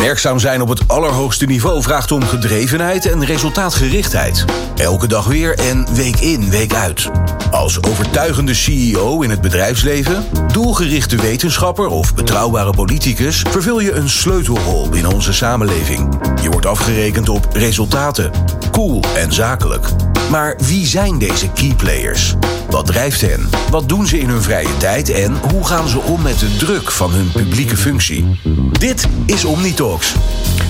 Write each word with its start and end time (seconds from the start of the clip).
Werkzaam 0.00 0.38
zijn 0.38 0.62
op 0.62 0.68
het 0.68 0.88
allerhoogste 0.88 1.46
niveau 1.46 1.82
vraagt 1.82 2.12
om 2.12 2.22
gedrevenheid 2.22 3.06
en 3.06 3.24
resultaatgerichtheid. 3.24 4.44
Elke 4.76 5.06
dag 5.06 5.26
weer 5.26 5.58
en 5.58 5.94
week 5.94 6.20
in, 6.20 6.50
week 6.50 6.74
uit. 6.74 7.10
Als 7.50 7.82
overtuigende 7.82 8.54
CEO 8.54 9.20
in 9.20 9.30
het 9.30 9.40
bedrijfsleven, 9.40 10.24
doelgerichte 10.52 11.16
wetenschapper 11.16 11.86
of 11.86 12.14
betrouwbare 12.14 12.72
politicus 12.72 13.44
vervul 13.48 13.80
je 13.80 13.92
een 13.92 14.08
sleutelrol 14.08 14.88
binnen 14.88 15.12
onze 15.12 15.32
samenleving. 15.32 16.18
Je 16.42 16.50
wordt 16.50 16.66
afgerekend 16.66 17.28
op 17.28 17.48
resultaten, 17.52 18.30
cool 18.70 19.04
en 19.16 19.32
zakelijk. 19.32 19.88
Maar 20.30 20.58
wie 20.66 20.86
zijn 20.86 21.18
deze 21.18 21.50
key 21.50 21.74
players? 21.76 22.34
Wat 22.70 22.86
drijft 22.86 23.20
hen? 23.20 23.48
Wat 23.70 23.88
doen 23.88 24.06
ze 24.06 24.18
in 24.18 24.28
hun 24.28 24.42
vrije 24.42 24.76
tijd 24.76 25.10
en 25.10 25.36
hoe 25.50 25.66
gaan 25.66 25.88
ze 25.88 25.98
om 25.98 26.22
met 26.22 26.38
de 26.38 26.56
druk 26.56 26.90
van 26.90 27.10
hun 27.10 27.30
publieke 27.30 27.76
functie? 27.76 28.38
Dit 28.78 29.06
is 29.26 29.44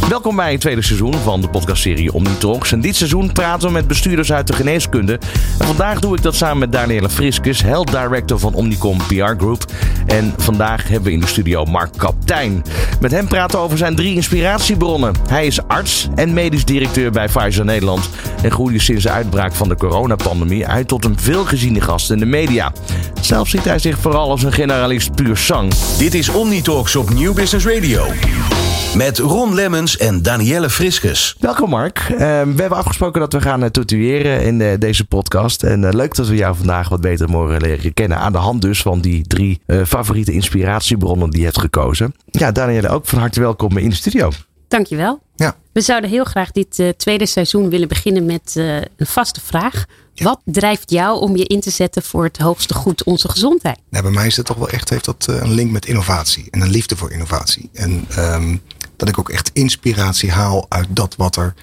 Welkom 0.09 0.37
bij 0.37 0.52
het 0.52 0.61
tweede 0.61 0.83
seizoen 0.83 1.15
van 1.15 1.41
de 1.41 1.48
podcastserie 1.48 2.12
Omnitalks. 2.12 2.73
En 2.73 2.80
dit 2.80 2.97
seizoen 2.97 3.33
praten 3.33 3.66
we 3.66 3.73
met 3.73 3.87
bestuurders 3.87 4.33
uit 4.33 4.46
de 4.46 4.52
geneeskunde. 4.52 5.19
En 5.59 5.66
vandaag 5.66 6.01
doe 6.01 6.16
ik 6.16 6.23
dat 6.23 6.34
samen 6.34 6.59
met 6.59 6.73
Danielle 6.73 7.09
Friskus, 7.09 7.62
Health 7.62 7.91
Director 7.91 8.38
van 8.38 8.55
Omnicom 8.55 8.98
PR 8.98 9.15
Group. 9.15 9.65
En 10.06 10.34
vandaag 10.37 10.88
hebben 10.88 11.02
we 11.02 11.12
in 11.12 11.20
de 11.20 11.27
studio 11.27 11.65
Mark 11.65 11.93
Kaptein. 11.96 12.62
Met 13.01 13.10
hem 13.10 13.29
praten 13.29 13.59
we 13.59 13.65
over 13.65 13.79
zijn 13.79 13.96
drie 13.96 14.15
inspiratiebronnen. 14.15 15.15
Hij 15.29 15.46
is 15.46 15.66
arts 15.66 16.09
en 16.15 16.32
medisch 16.32 16.65
directeur 16.65 17.10
bij 17.10 17.27
Pfizer 17.27 17.65
Nederland. 17.65 18.09
En 18.43 18.51
groeide 18.51 18.80
sinds 18.80 19.02
de 19.02 19.10
uitbraak 19.10 19.55
van 19.55 19.68
de 19.68 19.77
coronapandemie 19.77 20.66
uit 20.66 20.88
tot 20.88 21.05
een 21.05 21.18
veelgeziene 21.18 21.80
gast 21.80 22.10
in 22.10 22.18
de 22.18 22.27
media. 22.27 22.73
Zelf 23.20 23.48
ziet 23.48 23.65
hij 23.65 23.79
zich 23.79 23.98
vooral 23.98 24.30
als 24.30 24.42
een 24.42 24.52
generalist 24.52 25.15
puur 25.15 25.37
sang. 25.37 25.74
Dit 25.98 26.15
is 26.15 26.29
Omnitalks 26.29 26.97
op 26.97 27.10
New 27.10 27.34
Business 27.34 27.66
Radio. 27.66 28.06
Met 28.95 29.19
Ron 29.19 29.55
Lemmens 29.55 29.96
en 29.96 30.23
Danielle 30.23 30.70
Friskus. 30.70 31.37
Welkom 31.38 31.70
Mark. 31.70 32.06
Uh, 32.10 32.19
we 32.19 32.55
hebben 32.56 32.79
afgesproken 32.79 33.21
dat 33.21 33.32
we 33.32 33.41
gaan 33.41 33.71
uh, 33.91 34.46
in 34.46 34.60
uh, 34.60 34.73
deze 34.79 35.04
podcast. 35.04 35.63
En 35.63 35.82
uh, 35.82 35.91
leuk 35.93 36.15
dat 36.15 36.29
we 36.29 36.37
jou 36.37 36.57
vandaag 36.57 36.88
wat 36.88 37.01
beter 37.01 37.29
mogen 37.29 37.60
leren 37.60 37.95
kennen. 37.95 38.18
Aan 38.18 38.32
de 38.32 38.38
hand 38.38 38.63
dus 38.63 38.82
van 38.82 39.01
die 39.01 39.26
drie 39.26 39.60
favoriete 39.87 40.32
inspiratiebronnen 40.32 41.30
die 41.30 41.38
je 41.38 41.46
hebt 41.46 41.60
gekozen. 41.60 42.15
Ja, 42.30 42.52
Danielle, 42.52 42.88
ook 42.88 43.07
van 43.07 43.18
harte 43.18 43.41
welkom 43.41 43.76
in 43.76 43.88
de 43.88 43.95
studio. 43.95 44.30
Dankjewel. 44.71 45.21
Ja. 45.37 45.57
We 45.73 45.80
zouden 45.80 46.10
heel 46.10 46.24
graag 46.24 46.51
dit 46.51 46.95
tweede 46.96 47.26
seizoen 47.26 47.68
willen 47.68 47.88
beginnen 47.88 48.26
met 48.26 48.52
een 48.54 49.07
vaste 49.07 49.40
vraag. 49.40 49.85
Ja. 50.15 50.24
Wat 50.24 50.40
drijft 50.45 50.90
jou 50.90 51.21
om 51.21 51.37
je 51.37 51.45
in 51.45 51.60
te 51.60 51.71
zetten 51.71 52.02
voor 52.02 52.24
het 52.24 52.38
hoogste 52.38 52.74
goed, 52.74 53.04
onze 53.04 53.29
gezondheid? 53.29 53.79
Nou, 53.91 54.02
bij 54.04 54.13
mij 54.13 54.26
is 54.26 54.37
het 54.37 54.46
toch 54.46 54.57
wel 54.57 54.68
echt, 54.68 54.88
heeft 54.88 55.04
dat 55.04 55.26
een 55.26 55.52
link 55.52 55.71
met 55.71 55.87
innovatie 55.87 56.51
en 56.51 56.60
een 56.60 56.71
liefde 56.71 56.96
voor 56.96 57.13
innovatie. 57.13 57.71
En 57.73 58.07
um, 58.18 58.63
dat 58.96 59.09
ik 59.09 59.18
ook 59.18 59.29
echt 59.29 59.51
inspiratie 59.52 60.30
haal 60.30 60.66
uit 60.68 60.88
dat 60.91 61.16
wat 61.16 61.37
er 61.37 61.54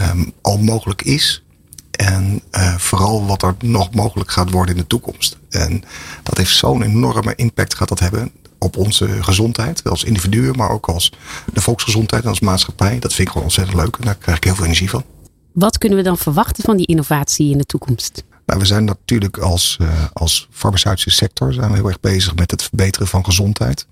um, 0.00 0.32
al 0.40 0.58
mogelijk 0.58 1.02
is. 1.02 1.42
En 1.90 2.42
vooral 2.76 3.26
wat 3.26 3.42
er 3.42 3.54
nog 3.58 3.94
mogelijk 3.94 4.30
gaat 4.30 4.50
worden 4.50 4.74
in 4.74 4.80
de 4.80 4.86
toekomst. 4.86 5.38
En 5.48 5.84
dat 6.22 6.36
heeft 6.36 6.56
zo'n 6.56 6.82
enorme 6.82 7.34
impact 7.34 7.74
gaat 7.74 7.88
dat 7.88 7.98
hebben 7.98 8.32
op 8.60 8.76
onze 8.76 9.22
gezondheid. 9.22 9.84
Als 9.84 10.04
individuen, 10.04 10.56
maar 10.56 10.70
ook 10.70 10.88
als 10.88 11.12
de 11.52 11.60
volksgezondheid 11.60 12.22
en 12.22 12.28
als 12.28 12.40
maatschappij. 12.40 12.98
Dat 12.98 13.12
vind 13.12 13.20
ik 13.20 13.28
gewoon 13.28 13.46
ontzettend 13.46 13.76
leuk 13.76 13.96
en 13.96 14.04
daar 14.04 14.14
krijg 14.14 14.36
ik 14.36 14.44
heel 14.44 14.54
veel 14.54 14.64
energie 14.64 14.90
van. 14.90 15.04
Wat 15.52 15.78
kunnen 15.78 15.98
we 15.98 16.04
dan 16.04 16.18
verwachten 16.18 16.64
van 16.64 16.76
die 16.76 16.86
innovatie 16.86 17.50
in 17.50 17.58
de 17.58 17.64
toekomst? 17.64 18.24
Nou, 18.46 18.60
we 18.60 18.66
zijn 18.66 18.84
natuurlijk 18.84 19.38
als, 19.38 19.78
uh, 19.82 19.88
als 20.12 20.48
farmaceutische 20.50 21.10
sector 21.10 21.52
zijn 21.52 21.70
we 21.70 21.76
heel 21.76 21.88
erg 21.88 22.00
bezig 22.00 22.34
met 22.34 22.50
het 22.50 22.62
verbeteren 22.62 23.08
van 23.08 23.24
gezondheid. 23.24 23.86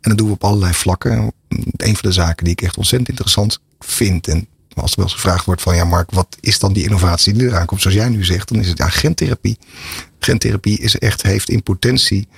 En 0.00 0.10
dat 0.10 0.18
doen 0.18 0.26
we 0.26 0.32
op 0.32 0.44
allerlei 0.44 0.72
vlakken. 0.72 1.32
Een 1.76 1.96
van 1.96 2.10
de 2.10 2.12
zaken 2.12 2.44
die 2.44 2.52
ik 2.52 2.62
echt 2.62 2.76
ontzettend 2.76 3.08
interessant 3.08 3.60
vind. 3.78 4.28
En 4.28 4.46
als 4.74 4.90
er 4.90 4.96
wel 4.96 5.04
eens 5.04 5.14
gevraagd 5.14 5.44
wordt 5.44 5.62
van 5.62 5.76
ja, 5.76 5.84
Mark, 5.84 6.10
wat 6.10 6.36
is 6.40 6.58
dan 6.58 6.72
die 6.72 6.84
innovatie 6.84 7.32
die 7.32 7.46
eraan 7.46 7.66
komt? 7.66 7.80
Zoals 7.80 7.96
jij 7.96 8.08
nu 8.08 8.24
zegt, 8.24 8.48
dan 8.48 8.58
is 8.58 8.68
het 8.68 8.78
ja, 8.78 8.88
gentherapie. 8.88 9.58
Gentherapie 10.18 10.78
is 10.78 10.98
echt, 10.98 11.22
heeft 11.22 11.48
in 11.48 11.62
potentie 11.62 12.28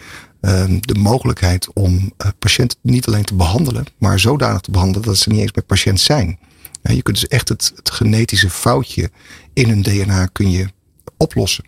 de 0.81 0.95
mogelijkheid 0.99 1.73
om 1.73 1.95
uh, 1.95 2.29
patiënten 2.39 2.79
niet 2.81 3.07
alleen 3.07 3.25
te 3.25 3.35
behandelen, 3.35 3.85
maar 3.99 4.19
zodanig 4.19 4.61
te 4.61 4.71
behandelen 4.71 5.09
dat 5.09 5.17
ze 5.17 5.29
niet 5.29 5.41
eens 5.41 5.53
meer 5.53 5.65
patiënt 5.65 6.01
zijn. 6.01 6.39
Je 6.83 7.03
kunt 7.03 7.21
dus 7.21 7.29
echt 7.29 7.49
het, 7.49 7.73
genetische 7.85 8.51
foutje 8.51 9.11
in 9.53 9.69
hun 9.69 9.83
DNA 9.83 10.27
kun 10.27 10.51
je 10.51 10.69
oplossen. 11.17 11.65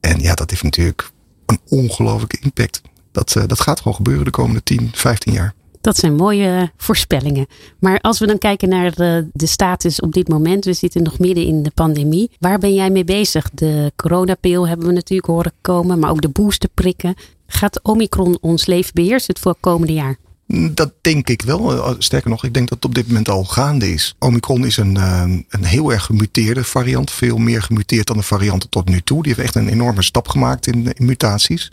En 0.00 0.20
ja, 0.20 0.34
dat 0.34 0.50
heeft 0.50 0.62
natuurlijk 0.62 1.10
een 1.46 1.60
ongelofelijke 1.68 2.38
impact. 2.40 2.80
Dat, 3.12 3.34
uh, 3.38 3.44
dat 3.46 3.60
gaat 3.60 3.78
gewoon 3.78 3.96
gebeuren 3.96 4.24
de 4.24 4.30
komende 4.30 4.62
10, 4.62 4.90
15 4.92 5.32
jaar. 5.32 5.54
Dat 5.80 5.96
zijn 5.96 6.14
mooie 6.14 6.72
voorspellingen. 6.76 7.46
Maar 7.78 7.98
als 8.00 8.18
we 8.18 8.26
dan 8.26 8.38
kijken 8.38 8.68
naar 8.68 8.94
de, 8.94 9.28
de, 9.32 9.46
status 9.46 10.00
op 10.00 10.12
dit 10.12 10.28
moment, 10.28 10.64
we 10.64 10.72
zitten 10.72 11.02
nog 11.02 11.18
midden 11.18 11.46
in 11.46 11.62
de 11.62 11.70
pandemie. 11.74 12.30
Waar 12.38 12.58
ben 12.58 12.74
jij 12.74 12.90
mee 12.90 13.04
bezig? 13.04 13.50
De 13.50 13.92
coronapil 13.96 14.68
hebben 14.68 14.86
we 14.86 14.92
natuurlijk 14.92 15.28
horen 15.28 15.52
komen, 15.60 15.98
maar 15.98 16.10
ook 16.10 16.20
de 16.20 16.28
boosterprikken. 16.28 17.14
Gaat 17.46 17.80
Omicron 17.82 18.38
ons 18.40 18.66
leven 18.66 18.90
beheersen 18.94 19.34
het 19.34 19.42
voor 19.42 19.56
komende 19.60 19.92
jaar? 19.92 20.16
Dat 20.48 20.92
denk 21.00 21.28
ik 21.28 21.42
wel. 21.42 21.94
Sterker 21.98 22.30
nog, 22.30 22.44
ik 22.44 22.54
denk 22.54 22.68
dat 22.68 22.78
het 22.78 22.86
op 22.86 22.94
dit 22.94 23.06
moment 23.06 23.28
al 23.28 23.44
gaande 23.44 23.92
is. 23.92 24.14
Omicron 24.18 24.66
is 24.66 24.76
een, 24.76 24.96
een 25.48 25.64
heel 25.64 25.92
erg 25.92 26.04
gemuteerde 26.04 26.64
variant. 26.64 27.10
Veel 27.10 27.36
meer 27.36 27.62
gemuteerd 27.62 28.06
dan 28.06 28.16
de 28.16 28.22
varianten 28.22 28.68
tot 28.68 28.88
nu 28.88 29.00
toe. 29.00 29.22
Die 29.22 29.32
heeft 29.34 29.46
echt 29.46 29.54
een 29.54 29.68
enorme 29.68 30.02
stap 30.02 30.28
gemaakt 30.28 30.66
in, 30.66 30.92
in 30.92 31.04
mutaties. 31.04 31.70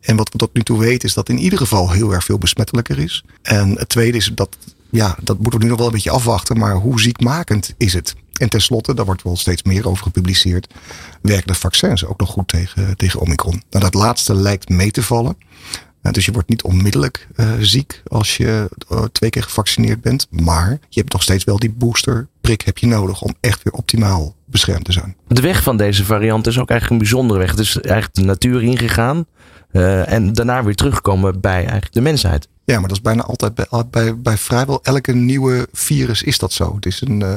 En 0.00 0.16
wat 0.16 0.32
we 0.32 0.38
tot 0.38 0.54
nu 0.54 0.62
toe 0.62 0.78
weten 0.78 1.08
is 1.08 1.14
dat 1.14 1.28
in 1.28 1.38
ieder 1.38 1.58
geval 1.58 1.90
heel 1.90 2.12
erg 2.12 2.24
veel 2.24 2.38
besmettelijker 2.38 2.98
is. 2.98 3.24
En 3.42 3.78
het 3.78 3.88
tweede 3.88 4.16
is 4.16 4.30
dat, 4.34 4.56
ja, 4.90 5.16
dat 5.22 5.38
moeten 5.38 5.58
we 5.58 5.64
nu 5.64 5.70
nog 5.70 5.78
wel 5.78 5.86
een 5.86 5.92
beetje 5.92 6.10
afwachten. 6.10 6.58
Maar 6.58 6.74
hoe 6.74 7.00
ziekmakend 7.00 7.74
is 7.76 7.92
het? 7.92 8.14
En 8.42 8.48
tenslotte, 8.48 8.94
daar 8.94 9.04
wordt 9.04 9.22
wel 9.22 9.36
steeds 9.36 9.62
meer 9.62 9.88
over 9.88 10.02
gepubliceerd, 10.02 10.74
werken 11.20 11.46
de 11.46 11.54
vaccins 11.54 12.04
ook 12.04 12.20
nog 12.20 12.30
goed 12.30 12.48
tegen, 12.48 12.96
tegen 12.96 13.20
Omicron. 13.20 13.62
Nou, 13.70 13.84
dat 13.84 13.94
laatste 13.94 14.34
lijkt 14.34 14.68
mee 14.68 14.90
te 14.90 15.02
vallen. 15.02 15.36
Dus 16.10 16.24
je 16.24 16.32
wordt 16.32 16.48
niet 16.48 16.62
onmiddellijk 16.62 17.28
uh, 17.36 17.52
ziek 17.60 18.02
als 18.06 18.36
je 18.36 18.68
uh, 18.92 19.02
twee 19.12 19.30
keer 19.30 19.42
gevaccineerd 19.42 20.00
bent. 20.00 20.26
Maar 20.30 20.70
je 20.88 21.00
hebt 21.00 21.12
nog 21.12 21.22
steeds 21.22 21.44
wel 21.44 21.58
die 21.58 21.70
boosterprik 21.70 22.60
heb 22.60 22.78
je 22.78 22.86
nodig 22.86 23.22
om 23.22 23.34
echt 23.40 23.62
weer 23.62 23.72
optimaal 23.72 24.34
beschermd 24.46 24.84
te 24.84 24.92
zijn. 24.92 25.16
De 25.28 25.40
weg 25.40 25.62
van 25.62 25.76
deze 25.76 26.04
variant 26.04 26.46
is 26.46 26.58
ook 26.58 26.70
eigenlijk 26.70 26.90
een 26.90 27.08
bijzondere 27.08 27.38
weg. 27.38 27.50
Het 27.50 27.60
is 27.60 27.80
eigenlijk 27.80 28.14
de 28.14 28.24
natuur 28.24 28.62
ingegaan. 28.62 29.26
en 30.06 30.32
daarna 30.32 30.64
weer 30.64 30.74
terugkomen 30.74 31.40
bij 31.40 31.58
eigenlijk 31.58 31.92
de 31.92 32.00
mensheid. 32.00 32.48
Ja, 32.72 32.78
maar 32.78 32.88
dat 32.88 32.96
is 32.96 33.02
bijna 33.02 33.22
altijd 33.22 33.54
bij, 33.54 33.66
bij, 33.90 34.18
bij 34.18 34.36
vrijwel 34.36 34.80
elke 34.82 35.12
nieuwe 35.12 35.68
virus 35.72 36.22
is 36.22 36.38
dat 36.38 36.52
zo. 36.52 36.74
Het 36.74 36.86
is 36.86 37.00
een, 37.00 37.20
uh, 37.20 37.34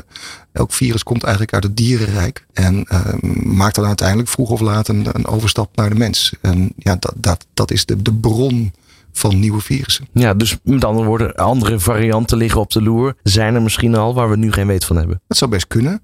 elk 0.52 0.74
virus 0.74 1.04
komt 1.04 1.24
eigenlijk 1.24 1.54
uit 1.54 1.64
het 1.64 1.78
dierenrijk. 1.78 2.46
En 2.54 2.86
uh, 2.92 3.00
maakt 3.44 3.76
dan 3.76 3.86
uiteindelijk 3.86 4.30
vroeg 4.30 4.50
of 4.50 4.60
laat 4.60 4.88
een, 4.88 5.08
een 5.12 5.26
overstap 5.26 5.76
naar 5.76 5.90
de 5.90 5.96
mens. 5.96 6.34
En 6.42 6.74
ja, 6.78 6.96
dat, 7.00 7.14
dat, 7.16 7.46
dat 7.54 7.72
is 7.72 7.86
de, 7.86 8.02
de 8.02 8.14
bron 8.14 8.74
van 9.12 9.40
nieuwe 9.40 9.62
virussen. 9.62 10.08
Ja, 10.12 10.34
dus 10.34 10.58
met 10.64 10.86
andere 10.86 11.08
woorden, 11.08 11.36
andere 11.36 11.80
varianten 11.80 12.38
liggen 12.38 12.62
op 12.62 12.72
de 12.72 12.82
loer. 12.82 13.16
Zijn 13.24 13.56
er 13.56 13.62
misschien 13.62 13.96
al 13.96 14.14
waar 14.14 14.30
we 14.30 14.38
nu 14.38 14.52
geen 14.52 14.68
weet 14.68 14.86
van 14.86 14.96
hebben? 14.96 15.22
Dat 15.28 15.38
zou 15.38 15.52
best 15.52 15.68
kunnen. 15.68 16.02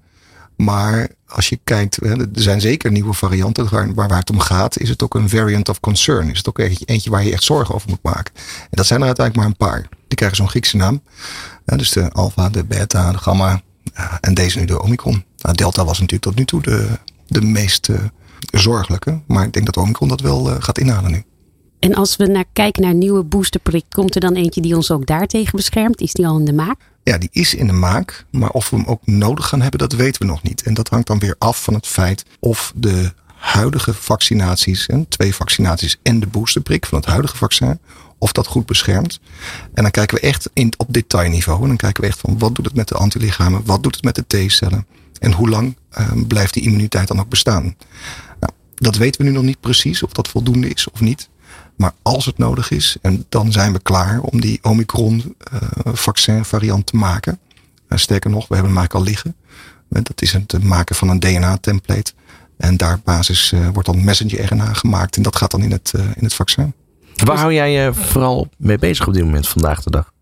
Maar 0.62 1.08
als 1.26 1.48
je 1.48 1.58
kijkt, 1.64 1.96
er 2.06 2.28
zijn 2.32 2.60
zeker 2.60 2.90
nieuwe 2.90 3.12
varianten 3.12 3.94
waar, 3.94 4.16
het 4.16 4.30
om 4.30 4.38
gaat. 4.38 4.78
Is 4.78 4.88
het 4.88 5.02
ook 5.02 5.14
een 5.14 5.28
variant 5.28 5.68
of 5.68 5.80
concern? 5.80 6.30
Is 6.30 6.36
het 6.36 6.48
ook 6.48 6.58
eentje 6.58 7.10
waar 7.10 7.24
je 7.24 7.32
echt 7.32 7.42
zorgen 7.42 7.74
over 7.74 7.88
moet 7.88 8.02
maken? 8.02 8.34
En 8.60 8.68
dat 8.70 8.86
zijn 8.86 9.00
er 9.00 9.06
uiteindelijk 9.06 9.46
maar 9.46 9.56
een 9.68 9.68
paar. 9.68 9.88
Die 10.08 10.16
krijgen 10.16 10.36
zo'n 10.36 10.48
Griekse 10.48 10.76
naam. 10.76 11.02
Dus 11.64 11.90
de 11.90 12.10
alpha, 12.10 12.48
de 12.48 12.64
beta, 12.64 13.12
de 13.12 13.18
gamma. 13.18 13.60
En 14.20 14.34
deze 14.34 14.58
nu 14.58 14.64
de 14.64 14.82
omicron. 14.82 15.24
Nou, 15.38 15.56
delta 15.56 15.84
was 15.84 16.00
natuurlijk 16.00 16.22
tot 16.22 16.36
nu 16.36 16.44
toe 16.44 16.62
de, 16.62 16.88
de 17.26 17.40
meest 17.40 17.88
uh, 17.88 17.98
zorgelijke. 18.52 19.20
Maar 19.26 19.44
ik 19.44 19.52
denk 19.52 19.66
dat 19.66 19.76
omicron 19.76 20.08
dat 20.08 20.20
wel 20.20 20.50
uh, 20.50 20.56
gaat 20.58 20.78
inhalen 20.78 21.10
nu. 21.10 21.24
En 21.78 21.94
als 21.94 22.16
we 22.16 22.26
naar 22.26 22.44
kijken 22.52 22.82
naar 22.82 22.94
nieuwe 22.94 23.22
boosterprik, 23.22 23.84
komt 23.88 24.14
er 24.14 24.20
dan 24.20 24.34
eentje 24.34 24.60
die 24.60 24.76
ons 24.76 24.90
ook 24.90 25.06
daartegen 25.06 25.56
beschermt? 25.56 26.00
Is 26.00 26.12
die 26.12 26.26
al 26.26 26.38
in 26.38 26.44
de 26.44 26.52
maak? 26.52 26.91
Ja, 27.02 27.18
die 27.18 27.28
is 27.32 27.54
in 27.54 27.66
de 27.66 27.72
maak. 27.72 28.24
Maar 28.30 28.50
of 28.50 28.70
we 28.70 28.76
hem 28.76 28.84
ook 28.86 29.06
nodig 29.06 29.48
gaan 29.48 29.60
hebben, 29.60 29.78
dat 29.78 29.92
weten 29.92 30.22
we 30.22 30.28
nog 30.28 30.42
niet. 30.42 30.62
En 30.62 30.74
dat 30.74 30.88
hangt 30.88 31.06
dan 31.06 31.18
weer 31.18 31.34
af 31.38 31.62
van 31.62 31.74
het 31.74 31.86
feit 31.86 32.24
of 32.40 32.72
de 32.76 33.12
huidige 33.34 33.94
vaccinaties, 33.94 34.86
en 34.86 35.08
twee 35.08 35.34
vaccinaties 35.34 35.98
en 36.02 36.20
de 36.20 36.26
boosterprik 36.26 36.86
van 36.86 36.98
het 36.98 37.06
huidige 37.06 37.36
vaccin, 37.36 37.78
of 38.18 38.32
dat 38.32 38.46
goed 38.46 38.66
beschermt. 38.66 39.20
En 39.74 39.82
dan 39.82 39.90
kijken 39.90 40.16
we 40.16 40.22
echt 40.22 40.50
in, 40.52 40.72
op 40.76 40.86
detailniveau. 40.90 41.62
En 41.62 41.68
dan 41.68 41.76
kijken 41.76 42.02
we 42.02 42.08
echt 42.08 42.18
van 42.18 42.38
wat 42.38 42.54
doet 42.54 42.64
het 42.64 42.74
met 42.74 42.88
de 42.88 42.94
antilichamen, 42.94 43.64
wat 43.64 43.82
doet 43.82 43.94
het 43.94 44.04
met 44.04 44.14
de 44.14 44.46
T-cellen 44.46 44.86
en 45.18 45.32
hoe 45.32 45.48
lang 45.48 45.76
uh, 45.98 46.12
blijft 46.26 46.54
die 46.54 46.62
immuniteit 46.62 47.08
dan 47.08 47.20
ook 47.20 47.28
bestaan. 47.28 47.76
Nou, 48.40 48.52
dat 48.74 48.96
weten 48.96 49.20
we 49.20 49.26
nu 49.26 49.32
nog 49.32 49.42
niet 49.42 49.60
precies 49.60 50.02
of 50.02 50.12
dat 50.12 50.28
voldoende 50.28 50.68
is 50.68 50.90
of 50.90 51.00
niet. 51.00 51.28
Maar 51.82 51.94
als 52.02 52.26
het 52.26 52.38
nodig 52.38 52.70
is, 52.70 52.96
en 53.00 53.24
dan 53.28 53.52
zijn 53.52 53.72
we 53.72 53.80
klaar 53.80 54.20
om 54.20 54.40
die 54.40 54.58
Omicron 54.62 55.36
uh, 55.52 55.60
vaccin 55.92 56.44
variant 56.44 56.86
te 56.86 56.96
maken. 56.96 57.38
Uh, 57.88 57.98
sterker 57.98 58.30
nog, 58.30 58.48
we 58.48 58.54
hebben 58.54 58.72
hem 58.72 58.78
eigenlijk 58.78 58.94
al 58.94 59.12
liggen. 59.12 59.36
Dat 59.88 60.22
is 60.22 60.32
het 60.32 60.62
maken 60.62 60.96
van 60.96 61.08
een 61.08 61.20
DNA-template. 61.20 62.12
En 62.56 62.76
daar 62.76 63.00
basis 63.04 63.54
wordt 63.72 63.88
dan 63.88 64.04
messenger 64.04 64.52
RNA 64.52 64.72
gemaakt. 64.72 65.16
En 65.16 65.22
dat 65.22 65.36
gaat 65.36 65.50
dan 65.50 65.62
in 65.62 65.70
het, 65.70 65.92
in 65.94 66.24
het 66.24 66.34
vaccin. 66.34 66.72
Waar 67.24 67.38
hou 67.38 67.52
jij 67.52 67.72
je 67.72 67.94
vooral 67.94 68.48
mee 68.56 68.78
bezig 68.78 69.06
op 69.06 69.14
dit 69.14 69.24
moment 69.24 69.48
vandaag 69.48 69.82
de 69.82 69.90
dag? 69.90 70.12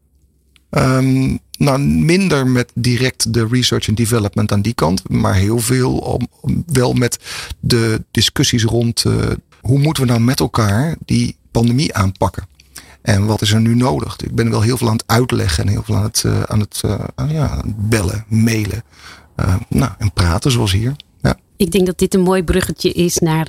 Um, 0.70 1.38
nou, 1.58 1.78
minder 1.80 2.46
met 2.46 2.72
direct 2.74 3.32
de 3.32 3.46
research 3.50 3.88
en 3.88 3.94
development 3.94 4.52
aan 4.52 4.62
die 4.62 4.74
kant. 4.74 5.08
Maar 5.08 5.34
heel 5.34 5.58
veel 5.58 5.96
om, 5.96 6.28
om 6.40 6.64
wel 6.66 6.92
met 6.92 7.18
de 7.60 8.04
discussies 8.10 8.64
rond 8.64 9.04
uh, 9.04 9.14
hoe 9.60 9.78
moeten 9.78 10.02
we 10.02 10.08
nou 10.08 10.20
met 10.20 10.40
elkaar 10.40 10.96
die 11.04 11.36
pandemie 11.50 11.94
aanpakken. 11.94 12.46
En 13.02 13.26
wat 13.26 13.42
is 13.42 13.52
er 13.52 13.60
nu 13.60 13.74
nodig? 13.74 14.16
Ik 14.16 14.34
ben 14.34 14.50
wel 14.50 14.60
heel 14.60 14.76
veel 14.76 14.86
aan 14.86 14.96
het 14.96 15.04
uitleggen 15.06 15.64
en 15.64 15.70
heel 15.70 15.82
veel 15.82 15.96
aan 15.96 16.02
het, 16.02 16.22
uh, 16.26 16.42
aan 16.42 16.60
het 16.60 16.82
uh, 16.84 16.98
ja, 17.28 17.62
bellen, 17.66 18.24
mailen. 18.28 18.82
nou, 19.68 19.90
en 19.98 20.12
praten 20.12 20.50
zoals 20.50 20.72
hier. 20.72 20.96
Ja. 21.22 21.36
Ik 21.56 21.70
denk 21.70 21.86
dat 21.86 21.98
dit 21.98 22.14
een 22.14 22.20
mooi 22.20 22.42
bruggetje 22.42 22.92
is 22.92 23.18
naar, 23.18 23.46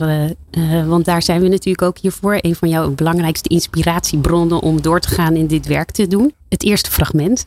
want 0.87 1.05
daar 1.05 1.21
zijn 1.21 1.41
we 1.41 1.47
natuurlijk 1.47 1.81
ook 1.81 1.97
hiervoor. 1.97 2.37
Een 2.41 2.55
van 2.55 2.69
jouw 2.69 2.91
belangrijkste 2.91 3.49
inspiratiebronnen 3.49 4.59
om 4.59 4.81
door 4.81 4.99
te 4.99 5.07
gaan 5.07 5.35
in 5.35 5.47
dit 5.47 5.65
werk 5.67 5.91
te 5.91 6.07
doen. 6.07 6.33
Het 6.49 6.63
eerste 6.63 6.91
fragment. 6.91 7.45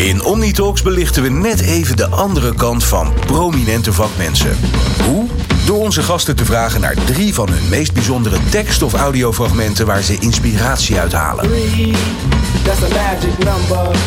In 0.00 0.24
Omnitalks 0.24 0.82
belichten 0.82 1.22
we 1.22 1.28
net 1.28 1.60
even 1.60 1.96
de 1.96 2.06
andere 2.06 2.54
kant 2.54 2.84
van 2.84 3.14
prominente 3.14 3.92
vakmensen. 3.92 4.56
Hoe? 5.04 5.26
Door 5.66 5.78
onze 5.78 6.02
gasten 6.02 6.36
te 6.36 6.44
vragen 6.44 6.80
naar 6.80 7.04
drie 7.04 7.34
van 7.34 7.50
hun 7.50 7.68
meest 7.68 7.92
bijzondere 7.92 8.38
tekst- 8.50 8.82
of 8.82 8.94
audiofragmenten 8.94 9.86
waar 9.86 10.02
ze 10.02 10.18
inspiratie 10.20 10.98
uithalen. 10.98 11.50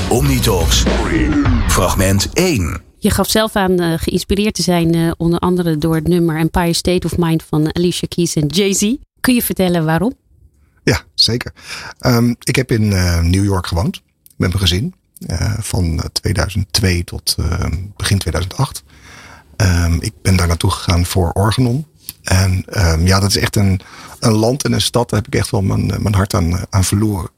Omnitalks. 0.09 0.83
Fragment 1.67 2.29
1. 2.33 2.81
Je 2.97 3.09
gaf 3.09 3.29
zelf 3.29 3.55
aan 3.55 3.81
uh, 3.81 3.93
geïnspireerd 3.97 4.53
te 4.53 4.61
zijn, 4.61 4.95
uh, 4.95 5.11
onder 5.17 5.39
andere 5.39 5.77
door 5.77 5.95
het 5.95 6.07
nummer 6.07 6.37
Empire 6.37 6.73
State 6.73 7.07
of 7.07 7.17
Mind 7.17 7.43
van 7.43 7.75
Alicia 7.75 8.07
Keys 8.07 8.35
en 8.35 8.47
Jay-Z. 8.47 8.95
Kun 9.19 9.33
je 9.33 9.43
vertellen 9.43 9.85
waarom? 9.85 10.13
Ja, 10.83 11.01
zeker. 11.13 11.53
Um, 11.99 12.35
ik 12.39 12.55
heb 12.55 12.71
in 12.71 12.83
uh, 12.83 13.21
New 13.21 13.43
York 13.43 13.67
gewoond 13.67 14.01
met 14.37 14.49
mijn 14.49 14.59
gezin. 14.59 14.93
Van 15.59 16.03
2002 16.11 17.03
tot 17.03 17.35
begin 17.95 18.17
2008. 18.17 18.83
Um, 19.57 20.01
ik 20.01 20.13
ben 20.21 20.35
daar 20.35 20.47
naartoe 20.47 20.71
gegaan 20.71 21.05
voor 21.05 21.31
Organon. 21.31 21.85
En 22.23 22.65
um, 22.69 23.05
ja, 23.05 23.19
dat 23.19 23.29
is 23.29 23.37
echt 23.37 23.55
een, 23.55 23.81
een 24.19 24.31
land 24.31 24.63
en 24.63 24.71
een 24.71 24.81
stad. 24.81 25.09
Daar 25.09 25.19
heb 25.19 25.33
ik 25.33 25.39
echt 25.39 25.51
wel 25.51 25.61
mijn, 25.61 25.85
mijn 25.85 26.15
hart 26.15 26.33
aan, 26.33 26.65
aan 26.69 26.83
verloren. 26.83 27.29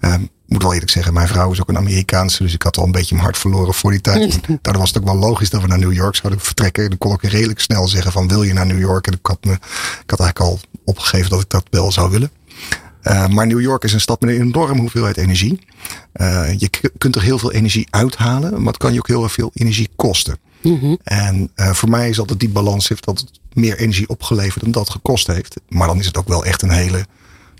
Um, 0.00 0.28
moet 0.46 0.62
wel 0.62 0.72
eerlijk 0.72 0.90
zeggen, 0.90 1.12
mijn 1.12 1.28
vrouw 1.28 1.52
is 1.52 1.60
ook 1.60 1.68
een 1.68 1.76
Amerikaanse. 1.76 2.42
Dus 2.42 2.54
ik 2.54 2.62
had 2.62 2.76
al 2.76 2.84
een 2.84 2.92
beetje 2.92 3.14
mijn 3.14 3.26
hart 3.26 3.38
verloren 3.38 3.74
voor 3.74 3.90
die 3.90 4.00
tijd. 4.00 4.40
Daardoor 4.46 4.78
was 4.78 4.88
het 4.88 4.98
ook 4.98 5.08
wel 5.08 5.18
logisch 5.18 5.50
dat 5.50 5.60
we 5.60 5.66
naar 5.66 5.78
New 5.78 5.92
York 5.92 6.14
zouden 6.14 6.40
vertrekken. 6.40 6.88
Dan 6.88 6.98
kon 6.98 7.12
ik 7.12 7.22
redelijk 7.22 7.60
snel 7.60 7.88
zeggen 7.88 8.12
van 8.12 8.28
wil 8.28 8.42
je 8.42 8.52
naar 8.52 8.66
New 8.66 8.78
York? 8.78 9.06
En 9.06 9.12
ik 9.12 9.26
had, 9.26 9.44
me, 9.44 9.52
ik 9.52 10.10
had 10.10 10.20
eigenlijk 10.20 10.40
al 10.40 10.60
opgegeven 10.84 11.30
dat 11.30 11.40
ik 11.40 11.50
dat 11.50 11.66
wel 11.70 11.92
zou 11.92 12.10
willen. 12.10 12.30
Uh, 13.06 13.26
maar 13.26 13.46
New 13.46 13.60
York 13.60 13.84
is 13.84 13.92
een 13.92 14.00
stad 14.00 14.20
met 14.20 14.30
een 14.30 14.40
enorme 14.40 14.80
hoeveelheid 14.80 15.16
energie. 15.16 15.58
Uh, 16.14 16.58
je 16.58 16.70
kunt 16.98 17.16
er 17.16 17.22
heel 17.22 17.38
veel 17.38 17.52
energie 17.52 17.86
uithalen, 17.90 18.50
maar 18.62 18.72
het 18.72 18.76
kan 18.76 18.92
je 18.92 18.98
ook 18.98 19.08
heel 19.08 19.22
erg 19.22 19.32
veel 19.32 19.50
energie 19.54 19.88
kosten. 19.96 20.38
Mm 20.62 20.78
-hmm. 20.78 20.98
En 21.02 21.50
uh, 21.56 21.70
voor 21.70 21.88
mij 21.88 22.08
is 22.08 22.18
altijd 22.18 22.40
die 22.40 22.48
balans 22.48 22.88
heeft 22.88 23.04
dat 23.04 23.18
het 23.18 23.30
meer 23.52 23.78
energie 23.78 24.08
opgeleverd 24.08 24.62
dan 24.62 24.72
dat 24.72 24.90
gekost 24.90 25.26
heeft. 25.26 25.56
Maar 25.68 25.86
dan 25.86 25.98
is 25.98 26.06
het 26.06 26.16
ook 26.16 26.28
wel 26.28 26.44
echt 26.44 26.62
een 26.62 26.70
hele 26.70 27.06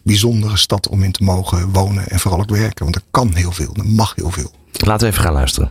bijzondere 0.03 0.57
stad 0.57 0.89
om 0.89 1.03
in 1.03 1.13
te 1.13 1.25
mogen 1.25 1.73
wonen 1.73 2.09
en 2.09 2.21
vooral 2.21 2.41
ook 2.41 2.51
werken. 2.51 2.85
Want 2.85 2.97
er 2.97 3.03
kan 3.11 3.35
heel 3.35 3.53
veel, 3.53 3.75
er 3.75 3.87
mag 3.87 4.13
heel 4.15 4.31
veel. 4.31 4.51
Laten 4.73 5.07
we 5.07 5.13
even 5.13 5.25
gaan 5.25 5.33
luisteren. 5.33 5.71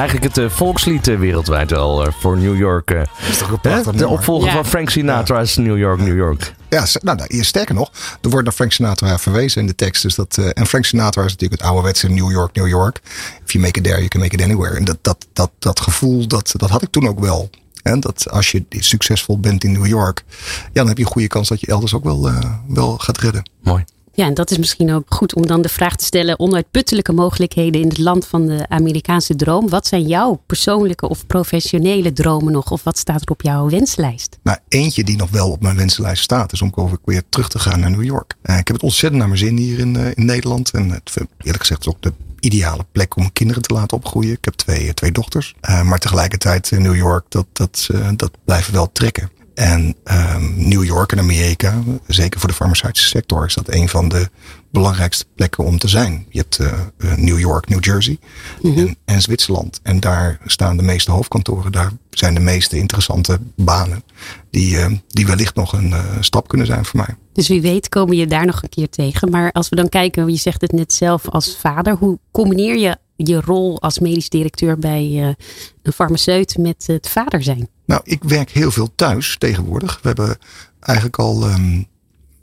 Eigenlijk 0.00 0.34
het 0.34 0.44
uh, 0.44 0.50
volkslied 0.50 1.08
uh, 1.08 1.18
wereldwijd 1.18 1.70
wel 1.70 2.06
uh, 2.06 2.12
voor 2.12 2.38
New 2.38 2.56
York. 2.56 2.90
is 3.30 3.38
toch 3.38 3.50
een 3.50 3.60
prachtig 3.60 3.92
De 3.92 4.08
opvolger 4.08 4.48
ja. 4.48 4.54
van 4.54 4.66
Frank 4.66 4.90
Sinatra's 4.90 5.54
ja. 5.54 5.62
New 5.62 5.78
York, 5.78 6.00
New 6.00 6.16
York. 6.16 6.54
Ja, 6.68 6.86
nou, 7.00 7.16
nou, 7.16 7.44
sterker 7.44 7.74
nog, 7.74 7.90
er 8.20 8.30
wordt 8.30 8.44
naar 8.44 8.54
Frank 8.54 8.72
Sinatra 8.72 9.18
verwezen 9.18 9.60
in 9.60 9.66
de 9.66 9.74
tekst. 9.74 10.02
Dus 10.02 10.14
dat, 10.14 10.36
en 10.36 10.66
Frank 10.66 10.84
Sinatra 10.84 11.24
is 11.24 11.30
natuurlijk 11.30 11.60
het 11.60 11.70
ouderwetse 11.70 12.08
New 12.08 12.30
York, 12.30 12.54
New 12.54 12.68
York. 12.68 13.00
If 13.44 13.52
you 13.52 13.64
make 13.64 13.78
it 13.78 13.84
there, 13.84 13.96
you 13.96 14.08
can 14.08 14.20
make 14.20 14.34
it 14.34 14.42
anywhere. 14.42 14.76
En 14.76 14.84
dat, 14.84 14.98
dat, 15.02 15.26
dat, 15.32 15.50
dat 15.58 15.80
gevoel, 15.80 16.26
dat, 16.26 16.52
dat 16.56 16.70
had 16.70 16.82
ik 16.82 16.90
toen 16.90 17.08
ook 17.08 17.20
wel. 17.20 17.50
En 17.82 18.00
dat 18.00 18.30
als 18.30 18.50
je 18.50 18.64
succesvol 18.68 19.40
bent 19.40 19.64
in 19.64 19.72
New 19.72 19.86
York, 19.86 20.24
ja, 20.62 20.68
dan 20.72 20.88
heb 20.88 20.96
je 20.96 21.04
een 21.04 21.10
goede 21.10 21.28
kans 21.28 21.48
dat 21.48 21.60
je 21.60 21.66
elders 21.66 21.94
ook 21.94 22.04
wel, 22.04 22.30
wel 22.68 22.98
gaat 22.98 23.18
redden. 23.18 23.50
Mooi. 23.62 23.84
Ja, 24.20 24.26
en 24.26 24.34
dat 24.34 24.50
is 24.50 24.58
misschien 24.58 24.92
ook 24.92 25.14
goed 25.14 25.34
om 25.34 25.46
dan 25.46 25.62
de 25.62 25.68
vraag 25.68 25.96
te 25.96 26.04
stellen: 26.04 26.38
onuitputtelijke 26.38 27.12
mogelijkheden 27.12 27.80
in 27.80 27.88
het 27.88 27.98
land 27.98 28.26
van 28.26 28.46
de 28.46 28.68
Amerikaanse 28.68 29.36
droom. 29.36 29.68
Wat 29.68 29.86
zijn 29.86 30.06
jouw 30.06 30.42
persoonlijke 30.46 31.08
of 31.08 31.26
professionele 31.26 32.12
dromen 32.12 32.52
nog? 32.52 32.70
Of 32.70 32.82
wat 32.82 32.98
staat 32.98 33.20
er 33.20 33.30
op 33.30 33.42
jouw 33.42 33.68
wenslijst? 33.68 34.38
Nou, 34.42 34.58
eentje 34.68 35.04
die 35.04 35.16
nog 35.16 35.30
wel 35.30 35.50
op 35.50 35.62
mijn 35.62 35.76
wenslijst 35.76 36.22
staat, 36.22 36.52
is 36.52 36.62
om 36.62 36.98
weer 37.04 37.22
terug 37.28 37.48
te 37.48 37.58
gaan 37.58 37.80
naar 37.80 37.90
New 37.90 38.04
York. 38.04 38.34
Uh, 38.42 38.58
ik 38.58 38.66
heb 38.66 38.76
het 38.76 38.84
ontzettend 38.84 39.20
naar 39.20 39.28
mijn 39.28 39.40
zin 39.40 39.56
hier 39.56 39.78
in, 39.78 39.94
uh, 39.94 40.06
in 40.14 40.24
Nederland. 40.24 40.70
En 40.70 40.90
het, 40.90 41.16
eerlijk 41.38 41.60
gezegd, 41.60 41.88
ook 41.88 42.02
de 42.02 42.12
ideale 42.40 42.86
plek 42.92 43.16
om 43.16 43.32
kinderen 43.32 43.62
te 43.62 43.74
laten 43.74 43.96
opgroeien. 43.96 44.32
Ik 44.32 44.44
heb 44.44 44.54
twee, 44.54 44.94
twee 44.94 45.12
dochters. 45.12 45.54
Uh, 45.70 45.82
maar 45.82 45.98
tegelijkertijd 45.98 46.70
in 46.70 46.82
New 46.82 46.96
York, 46.96 47.24
dat, 47.28 47.46
dat, 47.52 47.88
dat 48.16 48.30
blijft 48.44 48.70
wel 48.70 48.92
trekken. 48.92 49.30
En 49.60 49.96
um, 50.04 50.68
New 50.68 50.84
York 50.84 51.12
en 51.12 51.18
Amerika, 51.18 51.82
zeker 52.06 52.40
voor 52.40 52.48
de 52.48 52.54
farmaceutische 52.54 53.08
sector, 53.08 53.46
is 53.46 53.54
dat 53.54 53.74
een 53.74 53.88
van 53.88 54.08
de 54.08 54.28
belangrijkste 54.72 55.24
plekken 55.34 55.64
om 55.64 55.78
te 55.78 55.88
zijn. 55.88 56.26
Je 56.28 56.38
hebt 56.38 56.58
uh, 56.58 56.72
New 57.16 57.38
York, 57.38 57.68
New 57.68 57.84
Jersey 57.84 58.18
mm 58.62 58.74
-hmm. 58.74 58.86
en, 58.86 58.96
en, 59.04 59.22
Zwitserland. 59.22 59.80
En 59.82 60.00
daar 60.00 60.38
staan 60.46 60.76
de 60.76 60.82
meeste 60.82 61.10
hoofdkantoren. 61.10 61.72
Daar 61.72 61.92
zijn 62.10 62.34
de 62.34 62.40
meeste 62.40 62.76
interessante 62.76 63.38
banen. 63.56 64.02
Die, 64.50 64.74
uh, 64.74 64.86
die 65.08 65.26
wellicht 65.26 65.54
nog 65.54 65.72
een 65.72 65.90
uh, 65.90 66.04
stap 66.20 66.48
kunnen 66.48 66.66
zijn 66.66 66.84
voor 66.84 67.00
mij. 67.00 67.16
Dus 67.32 67.48
wie 67.48 67.60
weet 67.62 67.88
komen 67.88 68.16
je 68.16 68.26
daar 68.26 68.46
nog 68.46 68.62
een 68.62 68.68
keer 68.68 68.88
tegen. 68.88 69.30
Maar 69.30 69.52
als 69.52 69.68
we 69.68 69.76
dan 69.76 69.88
kijken, 69.88 70.28
je 70.28 70.36
zegt 70.36 70.60
het 70.60 70.72
net 70.72 70.92
zelf 70.92 71.28
als 71.28 71.56
vader. 71.56 71.94
Hoe 71.94 72.18
combineer 72.30 72.78
je 72.78 72.96
je 73.26 73.40
rol 73.40 73.80
als 73.80 73.98
medisch 73.98 74.28
directeur 74.28 74.78
bij 74.78 75.36
een 75.82 75.92
farmaceut 75.92 76.56
met 76.58 76.86
het 76.86 77.08
vader 77.08 77.42
zijn? 77.42 77.68
Nou, 77.84 78.00
ik 78.04 78.24
werk 78.24 78.50
heel 78.50 78.70
veel 78.70 78.90
thuis 78.94 79.36
tegenwoordig. 79.38 79.98
We 80.02 80.08
hebben 80.08 80.38
eigenlijk 80.80 81.18
al 81.18 81.50
um, 81.50 81.86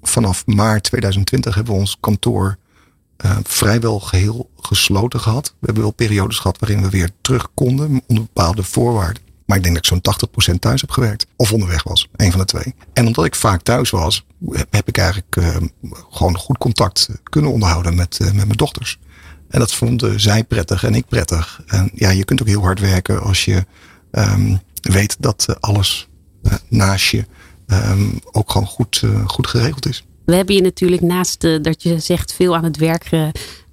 vanaf 0.02 0.46
maart 0.46 0.84
2020 0.84 1.56
hebben 1.56 1.74
we 1.74 1.80
ons 1.80 1.98
kantoor 2.00 2.58
uh, 3.26 3.38
vrijwel 3.44 4.00
geheel 4.00 4.50
gesloten 4.60 5.20
gehad. 5.20 5.48
We 5.48 5.66
hebben 5.66 5.84
wel 5.84 5.92
periodes 5.92 6.38
gehad 6.38 6.60
waarin 6.60 6.82
we 6.82 6.90
weer 6.90 7.10
terug 7.22 7.48
konden 7.54 8.02
onder 8.08 8.24
bepaalde 8.34 8.64
voorwaarden. 8.64 9.22
Maar 9.46 9.58
ik 9.58 9.64
denk 9.64 9.76
dat 9.76 9.86
ik 9.86 10.02
zo'n 10.30 10.54
80% 10.56 10.60
thuis 10.60 10.82
heb 10.82 10.90
gewerkt. 10.90 11.26
Of 11.36 11.54
onderweg 11.54 11.84
was. 11.84 12.08
Een 12.16 12.32
van 12.32 12.40
de 12.40 12.46
twee. 12.46 12.76
En 12.94 13.08
omdat 13.08 13.26
ik 13.26 13.36
vaak 13.36 13.62
thuis 13.62 13.90
was, 13.90 14.26
heb 14.70 14.88
ik 14.88 14.98
eigenlijk 14.98 15.36
uh, 15.36 15.56
gewoon 16.10 16.38
goed 16.38 16.58
contact 16.58 17.10
kunnen 17.24 17.52
onderhouden 17.52 17.96
met, 17.96 18.20
uh, 18.22 18.28
met 18.28 18.36
mijn 18.36 18.58
dochters. 18.58 19.00
En 19.50 19.60
dat 19.60 19.74
vonden 19.74 20.20
zij 20.20 20.44
prettig 20.44 20.84
en 20.84 20.96
ik 20.96 21.06
prettig. 21.08 21.62
En 21.68 21.92
ja, 21.94 22.10
je 22.10 22.26
kunt 22.26 22.42
ook 22.42 22.48
heel 22.48 22.62
hard 22.62 22.80
werken 22.80 23.22
als 23.22 23.46
je 23.46 23.66
um, 24.12 24.60
weet 24.82 25.16
dat 25.20 25.58
alles 25.60 26.08
uh, 26.44 26.54
naast 26.68 27.06
je 27.10 27.26
um, 27.68 28.20
ook 28.32 28.52
gewoon 28.52 28.68
goed, 28.68 29.02
uh, 29.06 29.28
goed 29.28 29.48
geregeld 29.48 29.86
is. 29.86 30.06
We 30.26 30.36
hebben 30.36 30.56
je 30.56 30.62
natuurlijk 30.62 31.02
naast 31.02 31.44
uh, 31.44 31.62
dat 31.62 31.84
je 31.84 32.00
zegt 32.00 32.34
veel 32.34 32.56
aan 32.56 32.64
het 32.64 32.78
werk 32.78 33.10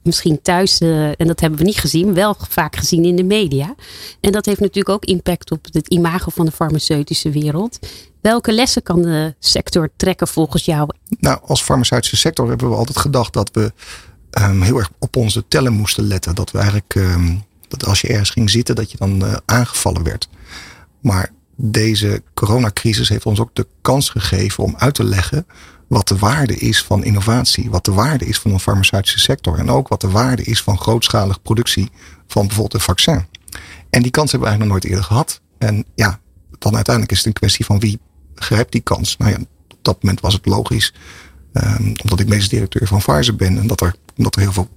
misschien 0.03 0.43
thuis, 0.43 0.81
en 0.81 1.27
dat 1.27 1.41
hebben 1.41 1.59
we 1.59 1.65
niet 1.65 1.79
gezien, 1.79 2.15
wel 2.15 2.37
vaak 2.49 2.77
gezien 2.77 3.05
in 3.05 3.17
de 3.17 3.25
media. 3.25 3.75
En 4.21 4.33
dat 4.33 4.47
heeft 4.47 4.61
natuurlijk 4.61 4.89
ook 4.89 5.05
impact 5.05 5.51
op 5.51 5.67
het 5.73 5.89
imago 5.89 6.31
van 6.31 6.47
de 6.47 6.53
farmaceutische 6.53 7.31
wereld. 7.31 7.79
Welke 8.21 8.53
lessen 8.53 8.83
kan 8.83 9.03
de 9.03 9.35
sector 9.39 9.91
trekken 9.97 10.29
volgens 10.29 10.65
jou? 10.65 10.89
Nou, 11.19 11.39
als 11.43 11.63
farmaceutische 11.63 12.17
sector 12.17 12.49
hebben 12.49 12.69
we 12.69 12.75
altijd 12.77 12.99
gedacht 12.99 13.33
dat 13.33 13.51
we 13.53 13.73
um, 14.41 14.63
heel 14.63 14.79
erg 14.79 14.91
op 14.99 15.17
onze 15.17 15.45
tellen 15.49 15.73
moesten 15.73 16.05
letten. 16.05 16.35
Dat 16.35 16.51
we 16.51 16.59
eigenlijk, 16.59 16.95
um, 16.95 17.43
dat 17.69 17.87
als 17.87 18.01
je 18.01 18.09
ergens 18.09 18.31
ging 18.31 18.51
zitten, 18.51 18.75
dat 18.75 18.91
je 18.91 18.97
dan 18.97 19.25
uh, 19.25 19.37
aangevallen 19.45 20.03
werd. 20.03 20.29
Maar 21.01 21.31
deze 21.57 22.23
coronacrisis 22.35 23.09
heeft 23.09 23.27
ons 23.27 23.41
ook 23.41 23.55
de 23.55 23.67
kans 23.81 24.09
gegeven 24.09 24.65
om 24.65 24.75
uit 24.77 24.95
te 24.95 25.05
leggen 25.05 25.47
wat 25.87 26.09
de 26.09 26.19
waarde 26.19 26.57
is 26.57 26.83
van 26.83 27.05
innovatie, 27.05 27.71
wat 27.71 27.85
de 27.85 27.93
waarde 27.93 28.27
is 28.27 28.39
van 28.39 28.53
een 28.53 28.61
farmaceutische 28.61 29.19
sector 29.19 29.59
en 29.59 29.71
ook 29.71 29.89
wat 29.89 30.01
de 30.01 30.11
waarde 30.11 30.43
is 30.43 30.63
van 30.63 30.79
grootschalige 30.79 31.41
productie 31.41 31.91
van 32.27 32.47
bijvoorbeeld 32.47 32.75
een 32.75 32.81
vaccin. 32.81 33.27
En 33.91 34.03
die 34.03 34.11
kans 34.11 34.31
hebben 34.31 34.49
we 34.51 34.57
eigenlijk 34.57 34.59
nog 34.59 34.69
nooit 34.69 34.85
eerder 34.85 35.05
gehad. 35.05 35.41
En 35.59 35.85
ja, 35.95 36.21
dan 36.59 36.75
uiteindelijk 36.75 37.13
is 37.13 37.19
het 37.19 37.27
een 37.27 37.41
kwestie 37.41 37.65
van 37.65 37.79
wie 37.79 37.99
grijpt 38.35 38.73
die 38.73 38.81
kans. 38.81 39.17
Nou 39.17 39.31
ja, 39.31 39.37
op 39.69 39.79
dat 39.83 40.03
moment 40.03 40.21
was 40.21 40.35
het 40.35 40.47
logisch, 40.47 40.95
um, 41.53 41.93
omdat 42.03 42.21
ik 42.21 42.29
medisch 42.29 42.49
directeur 42.49 42.87
van 42.87 42.99
Pfizer 42.99 43.37
ben 43.37 43.59
en 43.59 43.67
dat 43.67 43.81
er, 43.81 43.95
omdat 44.17 44.35
er 44.35 44.41
heel 44.41 44.53
veel 44.53 44.69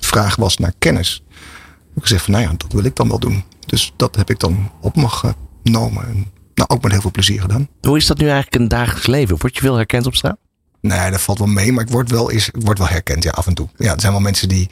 vraag 0.00 0.36
was 0.36 0.56
naar 0.56 0.72
kennis. 0.78 1.22
Heb 1.28 1.96
ik 1.96 2.02
gezegd 2.02 2.24
van 2.24 2.32
nou 2.32 2.44
ja, 2.44 2.54
dat 2.56 2.72
wil 2.72 2.84
ik 2.84 2.96
dan 2.96 3.08
wel 3.08 3.18
doen. 3.18 3.44
Dus 3.66 3.92
dat 3.96 4.16
heb 4.16 4.30
ik 4.30 4.38
dan 4.38 4.70
op 4.80 4.96
me 4.96 5.08
genomen. 5.08 6.06
En, 6.06 6.26
nou, 6.54 6.68
ook 6.68 6.82
met 6.82 6.92
heel 6.92 7.00
veel 7.00 7.10
plezier 7.10 7.40
gedaan. 7.40 7.68
Hoe 7.80 7.96
is 7.96 8.06
dat 8.06 8.18
nu 8.18 8.24
eigenlijk 8.24 8.62
in 8.62 8.68
dagelijks 8.68 9.06
leven? 9.06 9.36
Word 9.38 9.54
je 9.54 9.60
veel 9.60 9.74
herkend 9.74 10.06
op 10.06 10.14
straat? 10.14 10.36
Nee, 10.80 11.10
dat 11.10 11.20
valt 11.20 11.38
wel 11.38 11.46
mee, 11.46 11.72
maar 11.72 11.84
ik 11.84 11.90
word 11.90 12.10
wel, 12.10 12.28
is, 12.28 12.48
ik 12.48 12.62
word 12.62 12.78
wel 12.78 12.88
herkend, 12.88 13.22
ja, 13.22 13.30
af 13.30 13.46
en 13.46 13.54
toe. 13.54 13.68
Ja, 13.76 13.94
er 13.94 14.00
zijn 14.00 14.12
wel 14.12 14.20
mensen 14.20 14.48
die. 14.48 14.70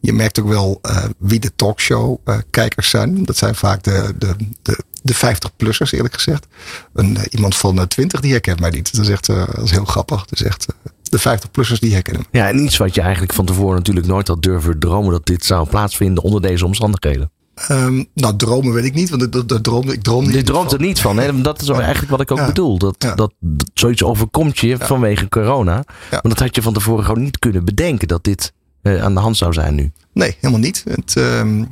Je 0.00 0.12
merkt 0.12 0.40
ook 0.40 0.48
wel 0.48 0.78
uh, 0.82 1.04
wie 1.18 1.40
de 1.40 1.54
talkshow-kijkers 1.56 2.90
zijn. 2.90 3.24
Dat 3.24 3.36
zijn 3.36 3.54
vaak 3.54 3.82
de, 3.82 4.14
de, 4.18 4.36
de, 4.62 4.84
de 5.02 5.14
50-plussers 5.14 5.90
eerlijk 5.90 6.14
gezegd. 6.14 6.46
Een, 6.92 7.18
iemand 7.30 7.56
van 7.56 7.88
20 7.88 8.20
die 8.20 8.30
herkent 8.30 8.60
mij 8.60 8.70
niet. 8.70 8.96
Dat 8.96 9.04
is 9.04 9.10
echt 9.10 9.26
dat 9.26 9.62
is 9.62 9.70
heel 9.70 9.84
grappig. 9.84 10.24
Dat 10.24 10.40
is 10.40 10.46
echt 10.46 10.66
de 11.12 11.20
50-plussers 11.20 11.78
die 11.78 11.92
herkennen. 11.92 12.26
Ja, 12.30 12.48
en 12.48 12.64
iets 12.64 12.76
wat 12.76 12.94
je 12.94 13.00
eigenlijk 13.00 13.32
van 13.32 13.44
tevoren 13.44 13.76
natuurlijk 13.76 14.06
nooit 14.06 14.28
had 14.28 14.42
durven 14.42 14.78
dromen 14.78 15.12
dat 15.12 15.26
dit 15.26 15.44
zou 15.44 15.68
plaatsvinden 15.68 16.22
onder 16.24 16.40
deze 16.40 16.64
omstandigheden. 16.64 17.30
Um, 17.70 18.06
nou, 18.14 18.36
dromen 18.36 18.72
weet 18.72 18.84
ik 18.84 18.94
niet, 18.94 19.10
want 19.10 19.32
dat, 19.32 19.48
dat 19.48 19.64
droomde, 19.64 19.92
ik 19.92 20.02
droomde 20.02 20.26
niet. 20.26 20.36
Je 20.36 20.42
droomt 20.42 20.72
er 20.72 20.80
niet 20.80 21.00
van. 21.00 21.18
Hè? 21.18 21.40
Dat 21.40 21.62
is 21.62 21.68
eigenlijk 21.88 22.10
wat 22.10 22.20
ik 22.20 22.30
ook 22.30 22.46
bedoel. 22.46 22.78
Dat, 22.78 23.00
dat, 23.00 23.16
dat, 23.16 23.32
zoiets 23.74 24.02
overkomt 24.02 24.58
je 24.58 24.76
vanwege 24.78 25.28
corona. 25.28 25.84
Maar 26.10 26.20
dat 26.22 26.38
had 26.38 26.54
je 26.54 26.62
van 26.62 26.72
tevoren 26.72 27.04
gewoon 27.04 27.22
niet 27.22 27.38
kunnen 27.38 27.64
bedenken 27.64 28.08
dat 28.08 28.24
dit 28.24 28.52
uh, 28.82 29.04
aan 29.04 29.14
de 29.14 29.20
hand 29.20 29.36
zou 29.36 29.52
zijn 29.52 29.74
nu. 29.74 29.92
Nee, 30.12 30.36
helemaal 30.40 30.60
niet. 30.60 30.84
Het, 30.88 31.14
um, 31.14 31.68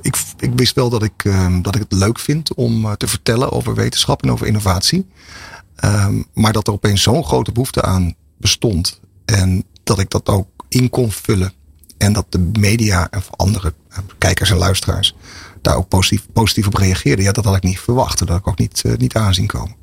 ik, 0.00 0.16
ik 0.38 0.50
wist 0.54 0.74
wel 0.74 0.90
dat 0.90 1.02
ik, 1.02 1.24
um, 1.24 1.62
dat 1.62 1.74
ik 1.74 1.80
het 1.80 1.92
leuk 1.92 2.18
vind 2.18 2.54
om 2.54 2.84
uh, 2.84 2.92
te 2.92 3.06
vertellen 3.06 3.52
over 3.52 3.74
wetenschap 3.74 4.22
en 4.22 4.32
over 4.32 4.46
innovatie. 4.46 5.06
maar 6.34 6.52
dat 6.52 6.66
er 6.66 6.72
opeens 6.72 7.02
zo'n 7.02 7.24
grote 7.24 7.52
behoefte 7.52 7.82
aan 7.82 8.14
bestond. 8.40 9.00
En 9.24 9.64
dat 9.82 9.98
ik 9.98 10.10
dat 10.10 10.28
ook 10.28 10.48
in 10.68 10.90
kon 10.90 11.10
vullen. 11.10 11.52
En 11.98 12.12
dat 12.12 12.26
de 12.28 12.50
media 12.58 13.10
en 13.10 13.22
andere 13.30 13.74
eh, 13.88 13.98
kijkers 14.18 14.50
en 14.50 14.56
luisteraars 14.56 15.14
daar 15.62 15.76
ook 15.76 15.88
positief, 15.88 16.26
positief 16.32 16.66
op 16.66 16.74
reageerden. 16.74 17.24
Ja, 17.24 17.32
dat 17.32 17.44
had 17.44 17.56
ik 17.56 17.62
niet 17.62 17.80
verwacht. 17.80 18.18
Dat 18.18 18.28
had 18.28 18.38
ik 18.38 18.48
ook 18.48 18.58
niet, 18.58 18.82
uh, 18.86 18.96
niet 18.96 19.14
aanzien 19.14 19.46
komen. 19.46 19.76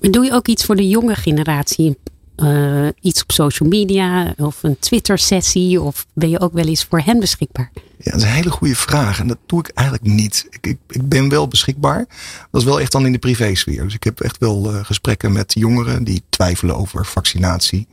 Maar 0.00 0.10
doe 0.10 0.24
je 0.24 0.32
ook 0.32 0.48
iets 0.48 0.64
voor 0.64 0.76
de 0.76 0.88
jonge 0.88 1.14
generatie? 1.14 1.98
Uh, 2.42 2.88
iets 3.00 3.22
op 3.22 3.32
social 3.32 3.68
media 3.68 4.34
of 4.36 4.62
een 4.62 4.78
Twitter-sessie? 4.78 5.80
Of 5.80 6.06
ben 6.12 6.30
je 6.30 6.40
ook 6.40 6.52
wel 6.52 6.66
eens 6.66 6.84
voor 6.84 7.00
hen 7.00 7.20
beschikbaar? 7.20 7.70
Ja, 7.74 8.10
dat 8.10 8.14
is 8.14 8.22
een 8.22 8.28
hele 8.28 8.50
goede 8.50 8.76
vraag. 8.76 9.20
En 9.20 9.28
dat 9.28 9.38
doe 9.46 9.60
ik 9.60 9.68
eigenlijk 9.74 10.06
niet. 10.06 10.46
Ik, 10.50 10.66
ik, 10.66 10.78
ik 10.88 11.08
ben 11.08 11.28
wel 11.28 11.48
beschikbaar. 11.48 12.06
Dat 12.50 12.60
is 12.60 12.66
wel 12.66 12.80
echt 12.80 12.92
dan 12.92 13.06
in 13.06 13.12
de 13.12 13.18
privésfeer. 13.18 13.84
Dus 13.84 13.94
ik 13.94 14.04
heb 14.04 14.20
echt 14.20 14.38
wel 14.38 14.74
uh, 14.74 14.84
gesprekken 14.84 15.32
met 15.32 15.54
jongeren 15.54 16.04
die 16.04 16.22
twijfelen 16.28 16.76
over 16.76 17.06
vaccinatie. 17.06 17.86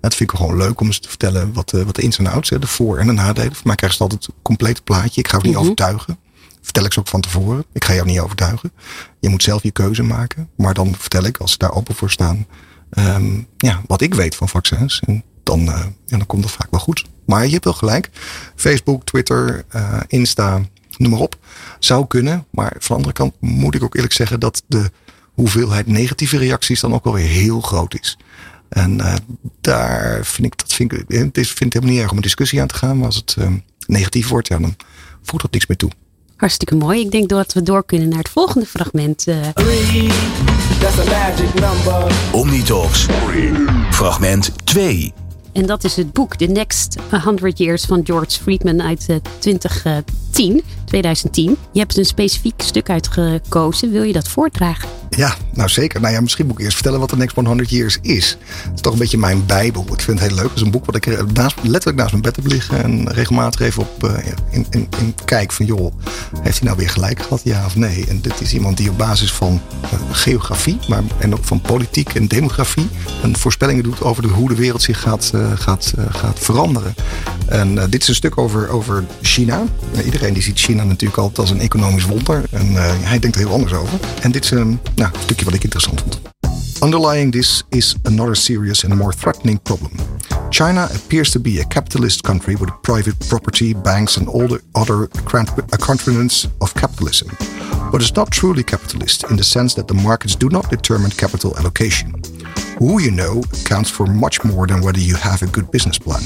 Dat 0.00 0.14
vind 0.14 0.30
ik 0.32 0.36
gewoon 0.36 0.56
leuk 0.56 0.80
om 0.80 0.86
eens 0.86 0.98
te 0.98 1.08
vertellen 1.08 1.52
wat, 1.52 1.72
uh, 1.72 1.82
wat 1.82 1.94
de 1.94 2.02
ins 2.02 2.18
en 2.18 2.26
outs, 2.26 2.48
de 2.48 2.66
voor- 2.66 2.98
en 2.98 3.06
de 3.06 3.12
nadelen. 3.12 3.54
Voor 3.54 3.66
mij 3.66 3.76
krijgen 3.76 3.98
ze 3.98 4.04
altijd 4.04 4.26
een 4.26 4.34
compleet 4.42 4.84
plaatje. 4.84 5.20
Ik 5.20 5.28
ga 5.28 5.36
het 5.36 5.46
niet 5.46 5.54
mm 5.54 5.60
-hmm. 5.60 5.70
overtuigen. 5.70 6.18
Vertel 6.60 6.84
ik 6.84 6.92
ze 6.92 6.98
ook 6.98 7.08
van 7.08 7.20
tevoren. 7.20 7.64
Ik 7.72 7.84
ga 7.84 7.94
jou 7.94 8.06
niet 8.06 8.20
overtuigen. 8.20 8.72
Je 9.20 9.28
moet 9.28 9.42
zelf 9.42 9.62
je 9.62 9.70
keuze 9.70 10.02
maken. 10.02 10.48
Maar 10.56 10.74
dan 10.74 10.94
vertel 10.98 11.24
ik, 11.24 11.36
als 11.36 11.52
ze 11.52 11.58
daar 11.58 11.72
open 11.72 11.94
voor 11.94 12.10
staan, 12.10 12.46
um, 12.90 13.46
ja, 13.56 13.82
wat 13.86 14.00
ik 14.00 14.14
weet 14.14 14.34
van 14.34 14.48
vaccins. 14.48 15.02
En 15.06 15.22
dan, 15.42 15.60
uh, 15.60 15.84
ja, 16.06 16.16
dan 16.16 16.26
komt 16.26 16.42
dat 16.42 16.52
vaak 16.52 16.70
wel 16.70 16.80
goed. 16.80 17.04
Maar 17.26 17.46
je 17.46 17.52
hebt 17.52 17.64
wel 17.64 17.72
gelijk. 17.72 18.10
Facebook, 18.56 19.04
Twitter, 19.04 19.64
uh, 19.74 20.00
Insta, 20.06 20.60
noem 20.96 21.10
maar 21.10 21.20
op. 21.20 21.38
Zou 21.78 22.06
kunnen. 22.06 22.44
Maar 22.50 22.72
van 22.78 22.88
de 22.88 22.94
andere 22.94 23.12
kant 23.12 23.34
moet 23.40 23.74
ik 23.74 23.82
ook 23.82 23.94
eerlijk 23.94 24.14
zeggen 24.14 24.40
dat 24.40 24.62
de 24.66 24.90
hoeveelheid 25.32 25.86
negatieve 25.86 26.38
reacties 26.38 26.80
dan 26.80 26.94
ook 26.94 27.04
wel 27.04 27.12
weer 27.12 27.26
heel 27.26 27.60
groot 27.60 27.98
is. 28.00 28.18
En 28.68 28.98
uh, 28.98 29.14
daar 29.60 30.24
vind 30.24 30.46
ik, 30.46 30.58
dat 30.58 30.72
vind 30.72 30.92
ik, 30.92 31.04
het 31.08 31.48
vind 31.48 31.72
helemaal 31.72 31.94
niet 31.94 32.02
erg 32.02 32.10
om 32.10 32.16
een 32.16 32.22
discussie 32.22 32.60
aan 32.60 32.66
te 32.66 32.74
gaan. 32.74 32.96
Maar 32.96 33.06
als 33.06 33.16
het 33.16 33.36
uh, 33.38 33.48
negatief 33.86 34.28
wordt, 34.28 34.48
ja, 34.48 34.58
dan 34.58 34.76
voegt 35.22 35.42
dat 35.42 35.52
niks 35.52 35.66
meer 35.66 35.76
toe. 35.76 35.90
Hartstikke 36.36 36.74
mooi. 36.74 37.00
Ik 37.00 37.10
denk 37.10 37.28
dat 37.28 37.52
we 37.52 37.62
door 37.62 37.84
kunnen 37.84 38.08
naar 38.08 38.18
het 38.18 38.28
volgende 38.28 38.66
fragment. 38.66 39.26
Uh... 39.28 39.36
Omnitalks. 42.32 43.06
Fragment 43.90 44.52
2. 44.64 45.12
En 45.52 45.66
dat 45.66 45.84
is 45.84 45.96
het 45.96 46.12
boek 46.12 46.36
The 46.36 46.44
Next 46.44 46.96
100 47.10 47.58
Years 47.58 47.84
van 47.84 48.00
George 48.04 48.40
Friedman 48.40 48.82
uit 48.82 49.20
2010, 49.38 50.62
2010. 50.84 51.56
Je 51.72 51.78
hebt 51.78 51.96
een 51.96 52.04
specifiek 52.04 52.62
stuk 52.62 52.90
uitgekozen. 52.90 53.90
Wil 53.90 54.02
je 54.02 54.12
dat 54.12 54.28
voordragen? 54.28 54.88
Ja, 55.10 55.34
nou 55.54 55.68
zeker. 55.68 56.00
Nou 56.00 56.14
ja, 56.14 56.20
misschien 56.20 56.46
moet 56.46 56.58
ik 56.58 56.64
eerst 56.64 56.74
vertellen 56.74 57.00
wat 57.00 57.08
The 57.08 57.16
Next 57.16 57.34
100 57.34 57.70
Years 57.70 57.98
is. 58.02 58.38
Het 58.64 58.74
is 58.74 58.80
toch 58.80 58.92
een 58.92 58.98
beetje 58.98 59.18
mijn 59.18 59.46
bijbel. 59.46 59.82
Ik 59.92 60.00
vind 60.00 60.20
het 60.20 60.28
heel 60.28 60.36
leuk. 60.36 60.48
Het 60.48 60.56
is 60.56 60.62
een 60.62 60.70
boek 60.70 60.84
wat 60.84 60.94
ik 60.94 61.32
naast, 61.32 61.56
letterlijk 61.62 61.98
naast 61.98 62.10
mijn 62.10 62.22
bed 62.22 62.36
heb 62.36 62.46
liggen. 62.46 62.82
En 62.82 63.12
regelmatig 63.12 63.60
even 63.60 63.82
op 63.82 64.04
uh, 64.04 64.10
in, 64.50 64.66
in, 64.70 64.88
in 64.98 65.14
kijk 65.24 65.52
van 65.52 65.66
joh, 65.66 65.94
heeft 66.42 66.58
hij 66.58 66.66
nou 66.66 66.76
weer 66.78 66.90
gelijk 66.90 67.22
gehad? 67.22 67.40
Ja 67.44 67.64
of 67.64 67.76
nee? 67.76 68.06
En 68.08 68.20
dit 68.20 68.40
is 68.40 68.54
iemand 68.54 68.76
die 68.76 68.90
op 68.90 68.98
basis 68.98 69.32
van 69.32 69.60
uh, 69.84 69.90
geografie, 70.10 70.78
maar 70.88 71.02
en 71.18 71.34
ook 71.34 71.44
van 71.44 71.60
politiek 71.60 72.14
en 72.14 72.26
demografie, 72.26 72.88
een 73.22 73.36
voorspellingen 73.36 73.82
doet 73.82 74.02
over 74.02 74.22
de, 74.22 74.28
hoe 74.28 74.48
de 74.48 74.54
wereld 74.54 74.82
zich 74.82 75.00
gaat, 75.00 75.32
gaat, 75.54 75.94
gaat 76.08 76.38
veranderen. 76.38 76.94
En 77.46 77.74
dit 77.90 78.02
is 78.02 78.08
een 78.08 78.14
stuk 78.14 78.38
over, 78.38 78.68
over 78.68 79.04
China. 79.22 79.62
iedereen 80.04 80.32
die 80.32 80.42
ziet 80.42 80.58
China 80.58 80.84
natuurlijk 80.84 81.18
altijd 81.18 81.38
als 81.38 81.50
een 81.50 81.60
economisch 81.60 82.04
wonder. 82.04 82.44
En 82.50 82.72
hij 83.04 83.18
denkt 83.18 83.36
er 83.36 83.42
heel 83.42 83.52
anders 83.52 83.72
over. 83.72 83.98
En 84.20 84.30
dit 84.30 84.44
is 84.44 84.50
nou, 84.96 85.14
een 85.14 85.20
stukje 85.20 85.44
wat 85.44 85.54
ik 85.54 85.64
interessant 85.64 86.00
vond. 86.00 86.20
Underlying 86.82 87.32
this 87.32 87.62
is 87.68 87.96
another 88.02 88.36
serious 88.36 88.84
and 88.84 88.94
more 88.94 89.12
threatening 89.12 89.62
problem. 89.62 89.92
China 90.50 90.88
appears 90.94 91.30
to 91.30 91.40
be 91.40 91.60
a 91.60 91.64
capitalist 91.64 92.22
country 92.22 92.54
with 92.54 92.70
private 92.82 93.18
property, 93.28 93.74
banks, 93.74 94.16
and 94.18 94.28
all 94.28 94.46
the 94.46 94.60
other 94.74 95.08
accoutrements 95.72 96.44
uh, 96.44 96.50
of 96.60 96.74
capitalism. 96.74 97.28
But 97.90 98.02
it's 98.02 98.14
not 98.14 98.30
truly 98.30 98.62
capitalist 98.62 99.24
in 99.30 99.36
the 99.36 99.44
sense 99.44 99.74
that 99.74 99.88
the 99.88 99.94
markets 99.94 100.36
do 100.36 100.48
not 100.48 100.70
determine 100.70 101.10
capital 101.10 101.56
allocation. 101.56 102.12
Who 102.78 103.00
you 103.00 103.10
know 103.10 103.42
counts 103.64 103.90
for 103.90 104.06
much 104.06 104.44
more 104.44 104.66
than 104.66 104.82
whether 104.82 105.00
you 105.00 105.16
have 105.16 105.42
a 105.42 105.46
good 105.46 105.70
business 105.70 105.98
plan. 105.98 106.22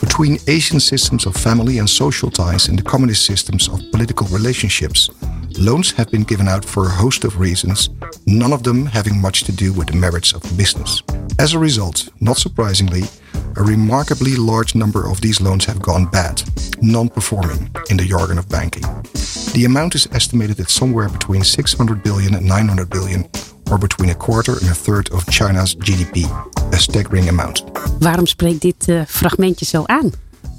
Between 0.00 0.38
Asian 0.46 0.80
systems 0.80 1.26
of 1.26 1.34
family 1.34 1.78
and 1.78 1.88
social 1.88 2.30
ties 2.30 2.68
and 2.68 2.78
the 2.78 2.82
communist 2.82 3.26
systems 3.26 3.68
of 3.68 3.80
political 3.90 4.26
relationships, 4.28 5.10
loans 5.58 5.92
have 5.92 6.10
been 6.10 6.24
given 6.24 6.48
out 6.48 6.64
for 6.64 6.86
a 6.86 6.90
host 6.90 7.24
of 7.24 7.38
reasons, 7.38 7.90
none 8.26 8.52
of 8.52 8.62
them 8.62 8.86
having 8.86 9.20
much 9.20 9.44
to 9.44 9.52
do 9.52 9.72
with 9.72 9.88
the 9.88 9.96
merits 9.96 10.32
of 10.32 10.42
business. 10.56 11.02
As 11.38 11.54
a 11.54 11.58
result, 11.58 12.08
not 12.20 12.36
surprisingly, 12.36 13.02
a 13.56 13.62
remarkably 13.62 14.36
large 14.36 14.74
number 14.74 15.08
of 15.08 15.20
these 15.20 15.40
loans 15.40 15.64
have 15.64 15.80
gone 15.80 16.06
bad, 16.06 16.42
non 16.82 17.08
performing, 17.08 17.70
in 17.90 17.96
the 17.96 18.04
jargon 18.04 18.38
of 18.38 18.48
banking. 18.48 18.82
The 19.52 19.64
amount 19.64 19.94
is 19.94 20.08
estimated 20.12 20.60
at 20.60 20.70
somewhere 20.70 21.08
between 21.08 21.44
600 21.44 22.02
billion 22.02 22.34
and 22.34 22.46
900 22.46 22.88
billion, 22.88 23.24
or 23.70 23.78
between 23.78 24.10
a 24.10 24.14
quarter 24.14 24.52
and 24.52 24.70
a 24.70 24.74
third 24.74 25.10
of 25.12 25.24
China's 25.30 25.74
GDP. 25.74 26.24
A 26.72 26.78
staggering 26.78 27.28
amount. 27.28 27.64
Waarom 28.00 28.26
spreekt 28.26 28.60
dit 28.60 28.88
uh, 28.88 29.02
fragmentje 29.06 29.64
zo 29.64 29.82
aan? 29.86 30.12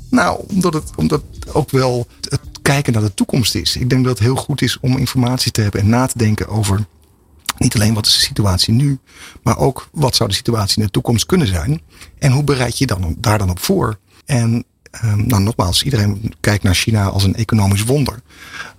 Nou, 0.10 0.46
omdat 0.50 0.74
het, 0.74 0.92
omdat 0.96 1.24
ook 1.54 1.72
wel 1.72 2.08
het 2.22 2.55
kijken 2.66 2.94
naar 2.94 3.02
de 3.02 3.14
toekomst 3.14 3.56
is. 3.56 3.76
Ik 3.76 3.90
denk 3.90 4.04
dat 4.04 4.18
het 4.18 4.28
heel 4.28 4.36
goed 4.36 4.62
is 4.62 4.80
om 4.80 4.98
informatie 4.98 5.52
te 5.52 5.62
hebben 5.62 5.82
en 5.82 5.90
na 5.90 6.06
te 6.06 6.18
denken 6.18 6.48
over 6.48 6.86
niet 7.58 7.76
alleen 7.76 7.94
wat 7.94 8.06
is 8.06 8.14
de 8.14 8.20
situatie 8.20 8.74
nu, 8.74 9.00
maar 9.44 9.58
ook 9.58 9.90
wat 9.92 10.16
zou 10.16 10.30
de 10.30 10.36
situatie 10.36 10.78
in 10.78 10.86
de 10.86 10.92
toekomst 10.92 11.26
kunnen 11.26 11.48
zijn. 11.48 11.82
En 12.20 12.32
hoe 12.32 12.44
bereid 12.44 12.78
je 12.78 12.86
dan 12.86 13.16
daar 13.18 13.38
dan 13.38 13.50
op 13.50 13.60
voor? 13.60 13.98
En 14.26 14.66
um, 15.04 15.28
nou, 15.28 15.42
nogmaals, 15.44 15.84
iedereen 15.84 16.34
kijkt 16.40 16.64
naar 16.64 16.76
China 16.76 17.06
als 17.08 17.24
een 17.24 17.36
economisch 17.36 17.84
wonder. 17.84 18.22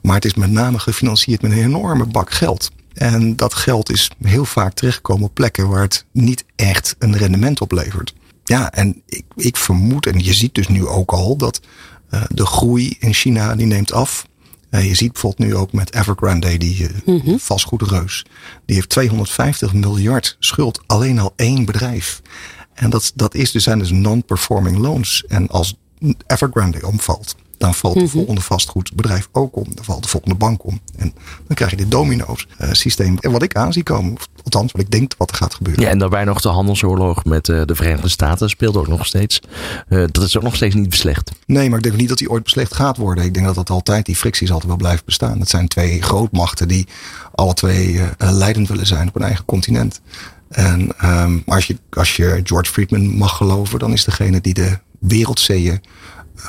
Maar 0.02 0.14
het 0.14 0.24
is 0.24 0.34
met 0.34 0.50
name 0.50 0.78
gefinancierd 0.78 1.42
met 1.42 1.52
een 1.52 1.64
enorme 1.64 2.06
bak 2.06 2.30
geld. 2.30 2.70
En 2.94 3.36
dat 3.36 3.54
geld 3.54 3.90
is 3.90 4.10
heel 4.22 4.44
vaak 4.44 4.72
terechtgekomen 4.72 5.26
op 5.26 5.34
plekken 5.34 5.68
waar 5.68 5.82
het 5.82 6.04
niet 6.12 6.44
echt 6.56 6.96
een 6.98 7.16
rendement 7.16 7.60
oplevert. 7.60 8.14
Ja, 8.44 8.72
en 8.72 9.02
ik, 9.06 9.24
ik 9.36 9.56
vermoed, 9.56 10.06
en 10.06 10.18
je 10.18 10.34
ziet 10.34 10.54
dus 10.54 10.68
nu 10.68 10.86
ook 10.86 11.12
al 11.12 11.36
dat 11.36 11.60
de 12.28 12.46
groei 12.46 12.96
in 12.98 13.14
China 13.14 13.54
die 13.54 13.66
neemt 13.66 13.92
af. 13.92 14.26
Uh, 14.70 14.86
je 14.88 14.94
ziet 14.94 15.12
bijvoorbeeld 15.12 15.48
nu 15.48 15.56
ook 15.56 15.72
met 15.72 15.94
Evergrande, 15.94 16.58
die 16.58 16.88
mm 17.04 17.20
-hmm. 17.24 17.38
vastgoedreus. 17.38 18.24
Die 18.66 18.76
heeft 18.76 18.88
250 18.88 19.72
miljard 19.72 20.36
schuld. 20.38 20.80
Alleen 20.86 21.18
al 21.18 21.32
één 21.36 21.64
bedrijf. 21.64 22.22
En 22.74 22.90
dat, 22.90 23.12
dat 23.14 23.34
is 23.34 23.50
dus, 23.50 23.62
zijn 23.62 23.78
dus 23.78 23.90
non-performing 23.90 24.78
loans. 24.78 25.24
En 25.28 25.48
als 25.48 25.76
Evergrande 26.26 26.86
omvalt, 26.86 27.36
dan 27.58 27.74
valt 27.74 27.94
het 27.94 28.02
mm 28.02 28.08
-hmm. 28.08 28.18
volgende 28.18 28.40
vastgoedbedrijf 28.40 29.28
ook 29.32 29.56
om. 29.56 29.66
Dan 29.74 29.84
valt 29.84 30.02
de 30.02 30.08
volgende 30.08 30.34
bank 30.34 30.64
om. 30.64 30.80
En 30.96 31.12
dan 31.46 31.56
krijg 31.56 31.70
je 31.70 31.76
dit 31.76 31.90
domino's 31.90 32.46
uh, 32.60 32.72
systeem. 32.72 33.16
En 33.20 33.30
wat 33.30 33.42
ik 33.42 33.56
aan 33.56 33.72
zie 33.72 33.82
komen, 33.82 34.16
althans 34.42 34.72
wat 34.72 34.80
ik 34.80 34.90
denk 34.90 35.12
wat 35.18 35.30
er 35.30 35.36
gaat 35.36 35.54
gebeuren. 35.54 35.82
Ja, 35.82 35.90
en 35.90 35.98
daarbij 35.98 36.24
nog 36.24 36.40
de 36.40 36.48
handelsoorlog 36.48 37.24
met 37.24 37.48
uh, 37.48 37.62
de 37.64 37.74
Verenigde 37.74 38.08
Staten 38.08 38.48
speelt 38.48 38.76
ook 38.76 38.88
nog 38.88 39.06
steeds. 39.06 39.40
Uh, 39.88 40.04
dat 40.10 40.22
is 40.22 40.36
ook 40.36 40.42
nog 40.42 40.56
steeds 40.56 40.74
niet 40.74 40.88
beslecht. 40.88 41.30
Nee, 41.46 41.68
maar 41.68 41.78
ik 41.78 41.84
denk 41.84 41.96
niet 41.96 42.08
dat 42.08 42.18
die 42.18 42.30
ooit 42.30 42.42
beslecht 42.42 42.74
gaat 42.74 42.96
worden. 42.96 43.24
Ik 43.24 43.34
denk 43.34 43.46
dat 43.46 43.54
dat 43.54 43.70
altijd, 43.70 44.06
die 44.06 44.16
fricties 44.16 44.50
altijd 44.50 44.68
wel 44.68 44.76
blijven 44.76 45.04
bestaan. 45.04 45.40
Het 45.40 45.48
zijn 45.48 45.68
twee 45.68 46.02
grootmachten 46.02 46.68
die 46.68 46.86
alle 47.34 47.54
twee 47.54 48.00
leidend 48.18 48.68
willen 48.68 48.86
zijn 48.86 49.08
op 49.08 49.16
een 49.16 49.22
eigen 49.22 49.44
continent. 49.44 50.00
En 50.48 50.90
um, 51.04 51.42
als, 51.46 51.66
je, 51.66 51.76
als 51.90 52.16
je 52.16 52.40
George 52.44 52.72
Friedman 52.72 53.16
mag 53.16 53.36
geloven, 53.36 53.78
dan 53.78 53.92
is 53.92 54.04
degene 54.04 54.40
die 54.40 54.54
de 54.54 54.78
wereldzeeën 54.98 55.80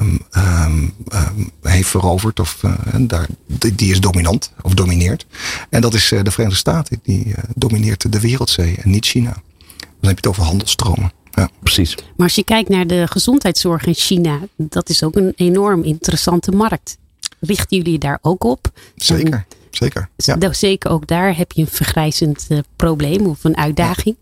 Um, 0.01 0.19
um, 0.37 0.93
um, 1.13 1.51
heeft 1.61 1.89
veroverd. 1.89 2.39
Of, 2.39 2.63
uh, 2.65 2.73
daar, 2.99 3.27
die, 3.47 3.75
die, 3.75 3.91
is 3.91 3.99
dominant 3.99 4.51
of 4.61 4.73
domineert. 4.73 5.25
En 5.69 5.81
dat 5.81 5.93
is 5.93 6.11
uh, 6.11 6.23
de 6.23 6.31
Verenigde 6.31 6.59
Staten. 6.59 6.99
Die 7.03 7.25
uh, 7.25 7.33
domineert 7.55 8.11
de 8.11 8.19
wereldzee 8.19 8.77
en 8.83 8.89
niet 8.89 9.05
China. 9.05 9.31
Dan 9.77 10.09
heb 10.09 10.09
je 10.09 10.15
het 10.15 10.27
over 10.27 10.43
handelstromen. 10.43 11.11
Ja. 11.31 11.49
Precies. 11.59 11.95
Maar 11.95 12.25
als 12.27 12.35
je 12.35 12.43
kijkt 12.43 12.69
naar 12.69 12.87
de 12.87 13.07
gezondheidszorg 13.09 13.85
in 13.85 13.93
China, 13.93 14.39
dat 14.55 14.89
is 14.89 15.03
ook 15.03 15.15
een 15.15 15.33
enorm 15.35 15.83
interessante 15.83 16.51
markt. 16.51 16.97
Richten 17.39 17.77
jullie 17.77 17.99
daar 17.99 18.19
ook 18.21 18.43
op? 18.43 18.71
Zeker. 18.95 19.33
En 19.33 19.45
zeker. 19.71 20.09
Ja. 20.15 20.35
Dus 20.35 20.59
zeker 20.59 20.91
ook 20.91 21.07
daar 21.07 21.37
heb 21.37 21.51
je 21.51 21.61
een 21.61 21.67
vergrijzend 21.67 22.45
uh, 22.49 22.59
probleem 22.75 23.25
of 23.25 23.43
een 23.43 23.57
uitdaging. 23.57 24.15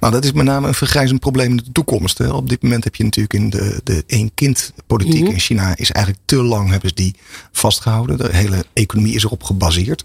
Nou, 0.00 0.12
dat 0.12 0.24
is 0.24 0.32
met 0.32 0.44
name 0.44 0.68
een 0.68 0.74
vergrijzend 0.74 1.20
probleem 1.20 1.50
in 1.50 1.56
de 1.56 1.72
toekomst. 1.72 2.18
Hè. 2.18 2.32
Op 2.32 2.48
dit 2.48 2.62
moment 2.62 2.84
heb 2.84 2.94
je 2.94 3.04
natuurlijk 3.04 3.34
in 3.34 3.50
de, 3.50 3.80
de 3.84 4.04
één-kind-politiek 4.06 5.20
mm 5.20 5.24
-hmm. 5.24 5.34
in 5.34 5.40
China 5.40 5.76
is 5.76 5.90
eigenlijk 5.90 6.24
te 6.26 6.42
lang 6.42 6.70
hebben 6.70 6.88
ze 6.88 6.94
die 6.94 7.14
vastgehouden. 7.52 8.18
De 8.18 8.28
hele 8.32 8.64
economie 8.72 9.14
is 9.14 9.24
erop 9.24 9.42
gebaseerd. 9.42 10.04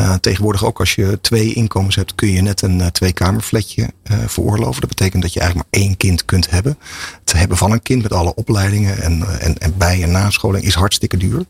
Uh, 0.00 0.14
tegenwoordig 0.14 0.64
ook 0.64 0.78
als 0.80 0.94
je 0.94 1.18
twee 1.20 1.54
inkomens 1.54 1.96
hebt, 1.96 2.14
kun 2.14 2.28
je 2.28 2.40
net 2.40 2.62
een 2.62 2.78
uh, 2.78 2.86
tweekamerflatje 2.86 3.82
uh, 4.10 4.18
veroorloven. 4.26 4.80
Dat 4.80 4.88
betekent 4.88 5.22
dat 5.22 5.32
je 5.32 5.40
eigenlijk 5.40 5.70
maar 5.70 5.82
één 5.82 5.96
kind 5.96 6.24
kunt 6.24 6.50
hebben. 6.50 6.78
Het 7.20 7.32
hebben 7.32 7.56
van 7.56 7.72
een 7.72 7.82
kind 7.82 8.02
met 8.02 8.12
alle 8.12 8.34
opleidingen 8.34 9.02
en, 9.02 9.40
en, 9.40 9.58
en 9.58 9.74
bij- 9.76 10.02
en 10.02 10.10
nascholing 10.10 10.64
is 10.64 10.74
hartstikke 10.74 11.16
duur. 11.16 11.44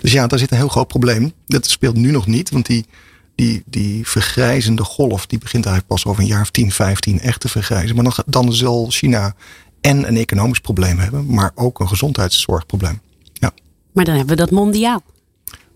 Dus 0.00 0.12
ja, 0.12 0.26
daar 0.26 0.38
zit 0.38 0.50
een 0.50 0.56
heel 0.56 0.68
groot 0.68 0.88
probleem. 0.88 1.32
Dat 1.46 1.66
speelt 1.66 1.96
nu 1.96 2.10
nog 2.10 2.26
niet, 2.26 2.50
want 2.50 2.66
die, 2.66 2.86
die, 3.34 3.62
die 3.66 4.08
vergrijzende 4.08 4.84
golf, 4.84 5.26
die 5.26 5.38
begint 5.38 5.66
eigenlijk 5.66 5.94
pas 5.94 6.06
over 6.06 6.22
een 6.22 6.28
jaar 6.28 6.40
of 6.40 6.50
10, 6.50 6.70
15 6.70 7.20
echt 7.20 7.40
te 7.40 7.48
vergrijzen. 7.48 7.94
Maar 7.94 8.04
dan, 8.04 8.14
dan 8.26 8.52
zal 8.52 8.86
China 8.90 9.34
en 9.80 10.08
een 10.08 10.16
economisch 10.16 10.60
probleem 10.60 10.98
hebben, 10.98 11.26
maar 11.26 11.52
ook 11.54 11.80
een 11.80 11.88
gezondheidszorgprobleem. 11.88 13.00
Ja. 13.32 13.50
Maar 13.92 14.04
dan 14.04 14.16
hebben 14.16 14.36
we 14.36 14.42
dat 14.42 14.50
mondiaal. 14.50 15.02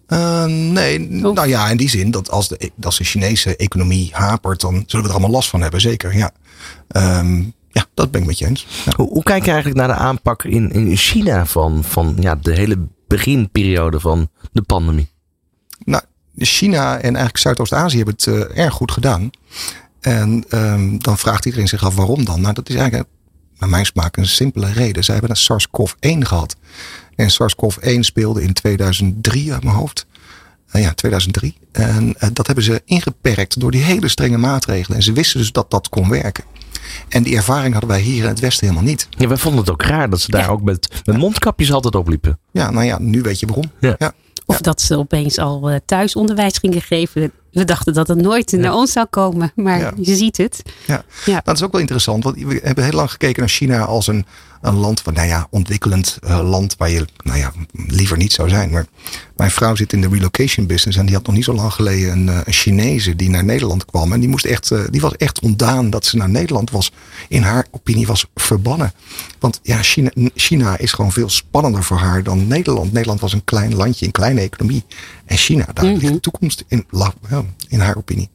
Uh, 0.08 0.44
nee, 0.44 1.24
oh. 1.24 1.34
nou 1.34 1.48
ja, 1.48 1.68
in 1.68 1.76
die 1.76 1.88
zin 1.88 2.10
dat 2.10 2.30
als 2.30 2.48
de, 2.48 2.70
als 2.80 2.98
de 2.98 3.04
Chinese 3.04 3.56
economie 3.56 4.10
hapert, 4.12 4.60
dan 4.60 4.84
zullen 4.86 5.04
we 5.04 5.10
er 5.10 5.16
allemaal 5.16 5.36
last 5.36 5.48
van 5.48 5.60
hebben, 5.60 5.80
zeker. 5.80 6.16
Ja, 6.16 6.30
um, 6.88 7.52
ja 7.70 7.84
dat 7.94 8.10
ben 8.10 8.20
ik 8.20 8.26
met 8.26 8.38
je 8.38 8.46
eens. 8.46 8.66
Ja. 8.84 8.92
Hoe, 8.96 9.08
hoe, 9.08 9.22
kijk 9.22 9.44
je 9.44 9.50
eigenlijk 9.50 9.80
naar 9.80 9.96
de 9.96 10.02
aanpak 10.02 10.44
in, 10.44 10.70
in 10.70 10.96
China 10.96 11.46
van, 11.46 11.84
van 11.84 12.16
ja, 12.20 12.34
de 12.34 12.54
hele 12.54 12.88
beginperiode 13.06 14.00
van 14.00 14.28
de 14.52 14.62
pandemie? 14.62 15.10
Nou, 15.84 16.02
China 16.36 16.94
en 16.94 17.02
eigenlijk 17.02 17.38
Zuidoost-Azië 17.38 17.96
hebben 17.96 18.14
het 18.14 18.26
uh, 18.26 18.64
erg 18.64 18.74
goed 18.74 18.92
gedaan. 18.92 19.30
En 20.00 20.44
um, 20.50 21.02
dan 21.02 21.18
vraagt 21.18 21.44
iedereen 21.44 21.68
zich 21.68 21.84
af 21.84 21.94
waarom 21.94 22.24
dan? 22.24 22.40
Nou, 22.40 22.54
dat 22.54 22.68
is 22.68 22.74
eigenlijk 22.74 23.08
naar 23.58 23.68
mijn 23.68 23.86
smaak 23.86 24.16
een 24.16 24.26
simpele 24.26 24.72
reden. 24.72 25.04
Zij 25.04 25.14
hebben 25.14 25.30
een 25.30 25.36
SARS-CoV-1 25.36 26.18
gehad. 26.18 26.56
En 27.16 27.30
SARS-CoV-1 27.30 27.98
speelde 28.00 28.42
in 28.42 28.52
2003 28.52 29.52
uit 29.52 29.64
mijn 29.64 29.76
hoofd. 29.76 30.06
Uh, 30.72 30.82
ja, 30.82 30.92
2003. 30.92 31.56
En 31.72 32.08
uh, 32.08 32.28
dat 32.32 32.46
hebben 32.46 32.64
ze 32.64 32.82
ingeperkt 32.84 33.60
door 33.60 33.70
die 33.70 33.82
hele 33.82 34.08
strenge 34.08 34.38
maatregelen. 34.38 34.96
En 34.96 35.02
ze 35.02 35.12
wisten 35.12 35.38
dus 35.40 35.52
dat 35.52 35.70
dat 35.70 35.88
kon 35.88 36.08
werken. 36.08 36.44
En 37.08 37.22
die 37.22 37.36
ervaring 37.36 37.72
hadden 37.72 37.90
wij 37.90 38.00
hier 38.00 38.22
in 38.22 38.28
het 38.28 38.40
Westen 38.40 38.66
helemaal 38.66 38.88
niet. 38.88 39.08
Ja, 39.10 39.28
wij 39.28 39.36
vonden 39.36 39.60
het 39.60 39.70
ook 39.70 39.82
raar 39.82 40.10
dat 40.10 40.20
ze 40.20 40.30
daar 40.30 40.42
ja. 40.42 40.48
ook 40.48 40.62
met, 40.62 41.02
met 41.04 41.16
mondkapjes 41.16 41.72
altijd 41.72 41.94
opliepen. 41.94 42.38
Ja, 42.50 42.70
nou 42.70 42.84
ja, 42.84 42.98
nu 42.98 43.22
weet 43.22 43.40
je 43.40 43.46
waarom. 43.46 43.70
Ja. 43.80 43.94
ja. 43.98 44.12
Of 44.46 44.60
dat 44.60 44.80
ze 44.80 44.98
opeens 44.98 45.38
al 45.38 45.70
uh, 45.70 45.76
thuisonderwijs 45.86 46.58
gingen 46.58 46.82
geven. 46.82 47.32
We 47.56 47.64
dachten 47.64 47.94
dat 47.94 48.08
het 48.08 48.20
nooit 48.20 48.52
naar 48.52 48.74
ons 48.74 48.92
zou 48.92 49.06
komen. 49.06 49.52
Maar 49.54 49.92
je 50.00 50.14
ziet 50.16 50.36
het. 50.36 50.62
Ja. 50.86 51.04
Nou, 51.26 51.40
dat 51.44 51.56
is 51.56 51.62
ook 51.62 51.72
wel 51.72 51.80
interessant. 51.80 52.24
Want 52.24 52.36
we 52.36 52.60
hebben 52.62 52.84
heel 52.84 52.92
lang 52.92 53.10
gekeken 53.10 53.40
naar 53.40 53.48
China 53.48 53.84
als 53.84 54.06
een, 54.06 54.26
een 54.60 54.74
land, 54.74 55.00
van, 55.00 55.12
nou 55.12 55.26
ja, 55.26 55.46
ontwikkelend 55.50 56.18
uh, 56.24 56.50
land 56.50 56.74
waar 56.78 56.90
je 56.90 57.06
nou 57.22 57.38
ja, 57.38 57.52
liever 57.72 58.16
niet 58.16 58.32
zou 58.32 58.48
zijn. 58.48 58.70
Maar 58.70 58.86
mijn 59.36 59.50
vrouw 59.50 59.74
zit 59.74 59.92
in 59.92 60.00
de 60.00 60.08
relocation 60.08 60.66
business 60.66 60.98
en 60.98 61.06
die 61.06 61.14
had 61.14 61.26
nog 61.26 61.34
niet 61.34 61.44
zo 61.44 61.52
lang 61.52 61.72
geleden 61.72 62.12
een, 62.12 62.26
uh, 62.26 62.40
een 62.44 62.52
Chinese 62.52 63.16
die 63.16 63.30
naar 63.30 63.44
Nederland 63.44 63.84
kwam. 63.84 64.12
En 64.12 64.20
die, 64.20 64.28
moest 64.28 64.44
echt, 64.44 64.70
uh, 64.70 64.80
die 64.90 65.00
was 65.00 65.16
echt 65.16 65.40
ontdaan 65.40 65.90
dat 65.90 66.04
ze 66.04 66.16
naar 66.16 66.30
Nederland 66.30 66.70
was. 66.70 66.92
In 67.28 67.42
haar 67.42 67.66
opinie 67.70 68.06
was 68.06 68.26
verbannen. 68.34 68.92
Want 69.38 69.60
ja, 69.62 69.82
China, 69.82 70.10
China 70.34 70.78
is 70.78 70.92
gewoon 70.92 71.12
veel 71.12 71.28
spannender 71.28 71.84
voor 71.84 71.98
haar 71.98 72.22
dan 72.22 72.46
Nederland. 72.46 72.92
Nederland 72.92 73.20
was 73.20 73.32
een 73.32 73.44
klein 73.44 73.74
landje, 73.74 74.06
een 74.06 74.12
kleine 74.12 74.40
economie. 74.40 74.84
En 75.24 75.36
China, 75.36 75.66
daar 75.72 75.84
mm 75.84 75.90
-hmm. 75.90 76.00
ligt 76.00 76.12
de 76.12 76.20
toekomst 76.20 76.64
in, 76.68 76.84
in 77.68 77.80
haar 77.80 77.96
opinie. 77.96 78.30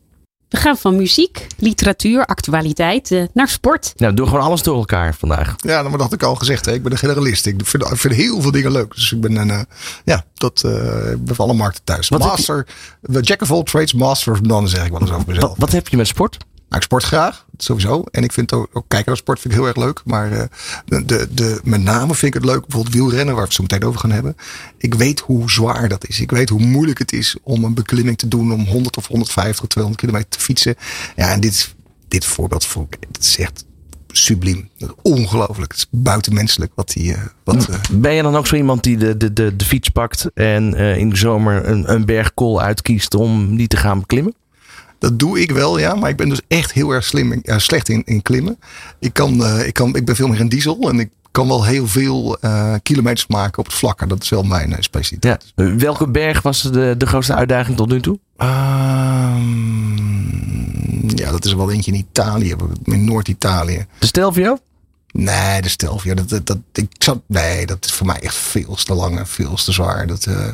We 0.50 0.58
gaan 0.58 0.78
van 0.78 0.96
muziek, 0.96 1.48
literatuur, 1.58 2.26
actualiteit 2.26 3.12
uh, 3.12 3.24
naar 3.34 3.48
sport. 3.48 3.94
Nou, 3.96 4.14
doe 4.14 4.28
gewoon 4.28 4.42
alles 4.42 4.64
door 4.64 4.78
elkaar 4.78 5.16
vandaag. 5.16 5.56
Ja, 5.58 5.84
dat 5.84 6.02
had 6.02 6.14
ik 6.14 6.24
al 6.24 6.36
gezegd. 6.36 6.66
Hè. 6.66 6.74
Ik 6.74 6.84
ben 6.84 6.92
een 6.92 6.98
generalist. 6.98 7.46
Ik 7.46 7.62
vind, 7.64 7.84
ik 7.84 7.98
vind 7.98 8.14
heel 8.14 8.42
veel 8.42 8.52
dingen 8.52 8.72
leuk. 8.72 8.96
Dus 8.96 9.12
ik 9.12 9.22
ben 9.22 9.36
een, 9.36 9.48
uh, 9.48 9.62
ja, 10.06 10.26
dat, 10.34 10.64
uh, 10.66 10.72
ben 11.18 11.36
van 11.36 11.46
alle 11.46 11.54
markten 11.54 11.84
thuis. 11.84 12.10
Wat 12.10 12.20
master, 12.20 12.68
je... 13.02 13.20
jack 13.20 13.42
of 13.42 13.52
all 13.52 13.64
trades, 13.64 13.94
master 13.94 14.34
of 14.34 14.42
none, 14.42 14.68
zeg 14.68 14.86
ik 14.86 14.92
wel 14.92 15.02
eens 15.02 15.12
over 15.12 15.28
mezelf. 15.28 15.50
Wat, 15.50 15.58
wat 15.58 15.72
heb 15.72 15.88
je 15.88 15.98
met 15.98 16.08
sport? 16.08 16.38
Nou, 16.72 16.84
ik 16.84 16.90
sport 16.90 17.04
graag, 17.04 17.46
sowieso. 17.58 18.04
En 18.12 18.24
ik 18.24 18.32
vind 18.32 18.54
ook, 18.54 18.70
ook 18.74 18.86
kijken 18.88 19.08
naar 19.08 19.18
sport 19.18 19.40
vind 19.40 19.54
ik 19.54 19.60
heel 19.60 19.68
erg 19.68 19.78
leuk. 19.78 20.02
Maar 20.06 20.32
uh, 20.32 20.42
de, 20.86 21.06
de, 21.06 21.28
de, 21.34 21.60
met 21.64 21.82
name 21.82 22.16
vind 22.16 22.36
ik 22.36 22.42
het 22.42 22.52
leuk, 22.52 22.62
bijvoorbeeld 22.62 22.96
wielrennen, 22.96 23.26
waar 23.26 23.36
we 23.36 23.42
het 23.42 23.54
zo 23.54 23.62
meteen 23.62 23.84
over 23.84 24.00
gaan 24.00 24.12
hebben. 24.12 24.36
Ik 24.78 24.94
weet 24.94 25.20
hoe 25.20 25.52
zwaar 25.52 25.90
dat 25.90 26.08
is. 26.08 26.20
Ik 26.20 26.32
weet 26.32 26.50
hoe 26.50 26.62
moeilijk 26.62 27.00
het 27.00 27.14
is 27.14 27.36
om 27.44 27.64
een 27.64 27.74
beklimming 27.74 28.18
te 28.18 28.28
doen 28.28 28.52
om 28.54 28.66
100 28.66 28.98
of 28.98 29.08
150 29.08 29.62
of 29.62 29.68
200 29.68 30.06
kilometer 30.06 30.30
te 30.30 30.40
fietsen. 30.40 30.76
Ja, 31.16 31.32
en 31.32 31.40
dit, 31.40 31.76
dit 32.08 32.26
voorbeeld 32.26 32.66
vond 32.66 32.94
ik, 32.94 33.08
het 33.12 33.24
is 33.24 33.38
echt 33.38 33.66
subliem. 34.08 34.70
Ongelooflijk. 35.02 35.72
Het 35.72 35.82
is 35.82 35.88
buitenmenselijk 35.90 36.72
wat 36.76 36.90
die. 36.94 37.12
Uh, 37.12 37.18
wat, 37.44 37.70
uh, 37.70 37.76
ben 37.92 38.14
je 38.14 38.22
dan 38.22 38.36
ook 38.36 38.48
zo 38.48 38.56
iemand 38.56 38.84
die 38.84 38.98
de, 38.98 39.18
de, 39.18 39.34
de, 39.34 39.56
de 39.56 39.66
fiets 39.66 39.90
pakt 39.90 40.34
en 40.34 40.74
uh, 40.74 40.98
in 40.98 41.10
de 41.10 41.16
zomer 41.16 41.68
een, 41.68 41.94
een 41.94 42.06
berg 42.06 42.34
kool 42.34 42.62
uitkiest 42.62 43.14
om 43.14 43.56
die 43.58 43.68
te 43.68 43.78
gaan 43.78 44.00
beklimmen? 44.00 44.34
Dat 45.02 45.20
doe 45.20 45.42
ik 45.42 45.52
wel, 45.52 45.80
ja. 45.80 45.96
Maar 45.96 46.10
ik 46.10 46.16
ben 46.16 46.30
dus 46.30 46.42
echt 46.48 46.72
heel 46.72 46.92
erg 46.92 47.04
slim, 47.04 47.42
uh, 47.44 47.58
slecht 47.58 47.90
in, 47.90 48.02
in 48.06 48.22
klimmen. 48.22 48.60
Ik, 49.00 49.14
kan, 49.14 49.42
uh, 49.42 49.68
ik, 49.68 49.74
kan, 49.74 49.96
ik 49.96 50.06
ben 50.06 50.16
veel 50.16 50.28
meer 50.28 50.40
een 50.40 50.50
diesel. 50.50 50.90
En 50.90 51.00
ik 51.00 51.10
kan 51.32 51.48
wel 51.48 51.66
heel 51.66 51.88
veel 51.88 52.38
uh, 52.42 52.74
kilometers 52.84 53.28
maken 53.28 53.60
op 53.60 53.66
het 53.66 53.74
vlakke. 53.74 54.08
Dat 54.08 54.24
is 54.24 54.30
wel 54.30 54.44
mijn 54.44 54.76
specialiteit. 54.80 55.54
Ja. 55.56 55.76
Welke 55.76 56.08
berg 56.08 56.42
was 56.42 56.62
de, 56.62 56.96
de 56.98 57.06
grootste 57.06 57.36
uitdaging 57.36 57.78
tot 57.78 57.90
nu 57.90 58.02
toe? 58.02 58.20
Um, 58.38 58.50
ja, 61.16 61.32
dat 61.32 61.46
is 61.46 61.54
wel 61.54 61.72
eentje 61.72 61.92
in 61.92 61.98
Italië. 61.98 62.56
In 62.84 63.06
Noord-Italië. 63.06 63.86
De 64.00 64.06
Stelvio? 64.06 64.58
Nee, 65.12 65.62
de 65.62 65.70
Stelvio. 65.70 66.14
Dat, 66.14 66.30
dat, 66.30 66.46
dat, 66.46 66.58
ik 66.74 66.90
zou, 66.98 67.20
nee, 67.26 67.66
dat 67.66 67.86
is 67.86 67.92
voor 67.92 68.06
mij 68.06 68.20
echt 68.20 68.36
veel 68.36 68.76
te 68.76 68.94
lang 68.94 69.18
en 69.18 69.28
veel 69.28 69.54
te 69.54 69.72
zwaar. 69.72 70.08
Dat, 70.08 70.26
uh, 70.26 70.48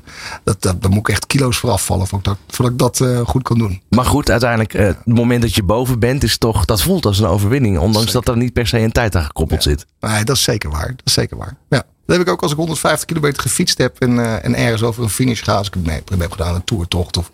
dat, 0.43 0.61
dat, 0.61 0.81
daar 0.81 0.91
moet 0.91 0.99
ik 0.99 1.09
echt 1.09 1.27
kilo's 1.27 1.57
voor 1.57 1.69
afvallen 1.69 2.07
voordat, 2.07 2.37
dat, 2.45 2.55
voordat 2.55 2.73
ik 2.73 2.79
dat 2.79 2.99
uh, 2.99 3.27
goed 3.27 3.43
kan 3.43 3.57
doen. 3.57 3.81
Maar 3.89 4.05
goed, 4.05 4.29
uiteindelijk, 4.29 4.73
uh, 4.73 4.85
het 4.85 5.05
moment 5.05 5.41
dat 5.41 5.55
je 5.55 5.63
boven 5.63 5.99
bent, 5.99 6.23
is 6.23 6.37
toch, 6.37 6.65
dat 6.65 6.81
voelt 6.81 7.05
als 7.05 7.19
een 7.19 7.25
overwinning. 7.25 7.77
Ondanks 7.77 8.11
zeker. 8.11 8.25
dat 8.25 8.35
er 8.35 8.41
niet 8.41 8.53
per 8.53 8.67
se 8.67 8.79
een 8.79 8.91
tijd 8.91 9.15
aan 9.15 9.23
gekoppeld 9.23 9.63
ja. 9.63 9.69
zit. 9.69 9.85
Nee, 9.99 10.23
dat 10.23 10.35
is 10.35 10.43
zeker 10.43 10.69
waar. 10.69 10.87
Dat 10.87 11.01
is 11.03 11.13
zeker 11.13 11.37
waar. 11.37 11.57
Ja. 11.69 11.83
Dat 12.07 12.17
heb 12.17 12.27
ik 12.27 12.33
ook 12.33 12.41
als 12.41 12.51
ik 12.51 12.57
150 12.57 13.05
kilometer 13.05 13.41
gefietst 13.41 13.77
heb 13.77 13.99
en, 13.99 14.11
uh, 14.11 14.45
en 14.45 14.55
ergens 14.55 14.83
over 14.83 15.03
een 15.03 15.09
finish 15.09 15.43
ga. 15.43 15.55
Als 15.55 15.67
ik 15.67 15.75
ik 15.75 16.19
heb 16.19 16.31
gedaan 16.31 16.55
een 16.55 16.63
toertocht. 16.63 17.17
Of 17.17 17.31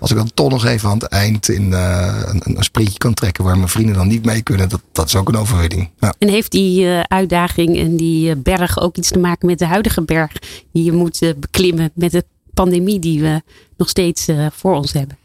als 0.00 0.10
ik 0.10 0.16
dan 0.16 0.30
toch 0.34 0.50
nog 0.50 0.64
even 0.64 0.88
aan 0.88 0.98
het 0.98 1.08
eind 1.08 1.48
in 1.48 1.70
uh, 1.70 2.22
een, 2.24 2.56
een 2.56 2.64
sprintje 2.64 2.98
kan 2.98 3.14
trekken 3.14 3.44
waar 3.44 3.56
mijn 3.56 3.68
vrienden 3.68 3.94
dan 3.94 4.08
niet 4.08 4.24
mee 4.24 4.42
kunnen. 4.42 4.68
Dat, 4.68 4.80
dat 4.92 5.06
is 5.06 5.16
ook 5.16 5.28
een 5.28 5.36
overwinning. 5.36 5.90
Ja. 5.98 6.14
En 6.18 6.28
heeft 6.28 6.50
die 6.50 6.84
uh, 6.84 7.00
uitdaging 7.00 7.78
en 7.78 7.96
die 7.96 8.36
berg 8.36 8.80
ook 8.80 8.96
iets 8.96 9.08
te 9.08 9.18
maken 9.18 9.46
met 9.46 9.58
de 9.58 9.66
huidige 9.66 10.02
berg 10.02 10.32
die 10.72 10.84
je 10.84 10.92
moet 10.92 11.34
beklimmen 11.36 11.90
met 11.94 12.10
de 12.10 12.24
pandemie 12.54 12.98
die 12.98 13.20
we 13.20 13.42
nog 13.76 13.88
steeds 13.88 14.26
voor 14.52 14.74
ons 14.74 14.92
hebben? 14.92 15.18